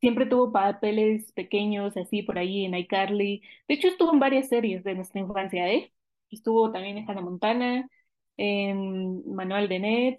siempre 0.00 0.26
tuvo 0.26 0.52
papeles 0.52 1.32
pequeños, 1.32 1.96
así 1.96 2.22
por 2.22 2.38
ahí 2.38 2.64
en 2.64 2.74
iCarly. 2.74 3.42
De 3.68 3.74
hecho, 3.74 3.88
estuvo 3.88 4.12
en 4.12 4.20
varias 4.20 4.48
series 4.48 4.84
de 4.84 4.94
nuestra 4.94 5.20
infancia, 5.20 5.68
¿eh? 5.72 5.92
Estuvo 6.30 6.70
también 6.72 6.98
en 6.98 7.08
Hannah 7.08 7.20
Montana, 7.22 7.88
en 8.36 9.22
Manual 9.34 9.68
de 9.68 9.78
Net, 9.78 10.18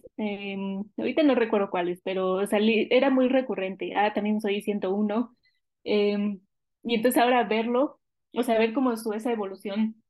ahorita 0.98 1.24
no 1.24 1.36
recuerdo 1.36 1.70
cuáles, 1.70 2.02
pero 2.04 2.46
salí, 2.48 2.88
era 2.92 3.10
muy 3.10 3.28
recurrente. 3.30 3.94
Ah, 3.96 4.14
también 4.14 4.42
soy 4.42 4.62
101. 4.62 5.36
Em, 5.84 6.42
y 6.84 6.96
entonces 6.96 7.22
ahora 7.22 7.44
verlo, 7.44 8.00
o 8.34 8.44
sea, 8.44 8.58
ver 8.60 8.74
como 8.74 8.96
su 8.98 9.14
esa 9.14 9.32
evolución 9.32 10.02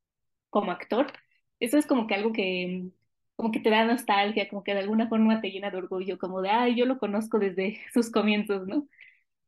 como 0.50 0.72
actor, 0.72 1.08
eso 1.60 1.78
es 1.78 1.86
como 1.88 2.08
que 2.08 2.16
algo 2.16 2.34
que 2.34 2.90
como 3.38 3.52
que 3.54 3.62
te 3.62 3.72
da 3.72 3.86
nostalgia, 3.86 4.50
como 4.50 4.64
que 4.66 4.76
de 4.76 4.82
alguna 4.82 5.10
forma 5.10 5.42
te 5.42 5.52
llena 5.52 5.72
de 5.72 5.78
orgullo, 5.80 6.20
como 6.20 6.42
de, 6.44 6.52
ay, 6.52 6.76
yo 6.78 6.88
lo 6.88 7.00
conozco 7.00 7.40
desde 7.40 7.80
sus 7.96 8.12
comienzos, 8.12 8.68
¿no? 8.68 8.90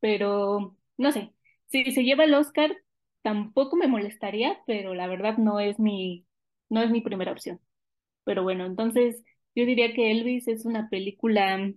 Pero, 0.00 0.76
no 0.98 1.12
sé, 1.12 1.34
si 1.68 1.92
se 1.92 2.04
lleva 2.04 2.24
el 2.24 2.34
Oscar, 2.34 2.76
tampoco 3.22 3.76
me 3.76 3.88
molestaría, 3.88 4.58
pero 4.66 4.94
la 4.94 5.06
verdad 5.08 5.38
no 5.38 5.60
es 5.60 5.78
mi, 5.80 6.26
no 6.70 6.82
es 6.82 6.90
mi 6.90 7.00
primera 7.02 7.32
opción. 7.32 7.60
Pero 8.24 8.42
bueno, 8.44 8.66
entonces 8.66 9.22
yo 9.54 9.66
diría 9.66 9.94
que 9.94 10.10
Elvis 10.12 10.48
es 10.48 10.64
una 10.66 10.88
película, 10.90 11.72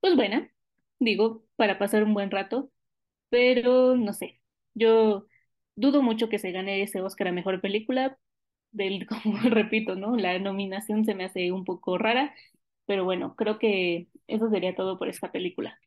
pues 0.00 0.16
buena, 0.16 0.50
digo, 0.98 1.44
para 1.56 1.78
pasar 1.78 2.02
un 2.04 2.14
buen 2.14 2.30
rato, 2.30 2.70
pero 3.30 3.96
no 3.96 4.12
sé, 4.14 4.40
yo 4.74 5.26
dudo 5.76 6.02
mucho 6.02 6.28
que 6.30 6.38
se 6.40 6.52
gane 6.52 6.82
ese 6.82 7.02
Oscar 7.02 7.28
a 7.28 7.32
Mejor 7.32 7.60
Película, 7.62 8.18
del, 8.72 9.06
como 9.08 9.38
repito, 9.50 9.94
¿no? 9.96 10.16
La 10.16 10.38
nominación 10.38 11.04
se 11.04 11.14
me 11.14 11.24
hace 11.24 11.52
un 11.52 11.64
poco 11.64 11.98
rara, 11.98 12.34
pero 12.86 13.04
bueno, 13.04 13.36
creo 13.36 13.58
que 13.58 14.08
eso 14.28 14.50
sería 14.50 14.74
todo 14.76 14.98
por 14.98 15.08
esta 15.08 15.32
película. 15.32 15.78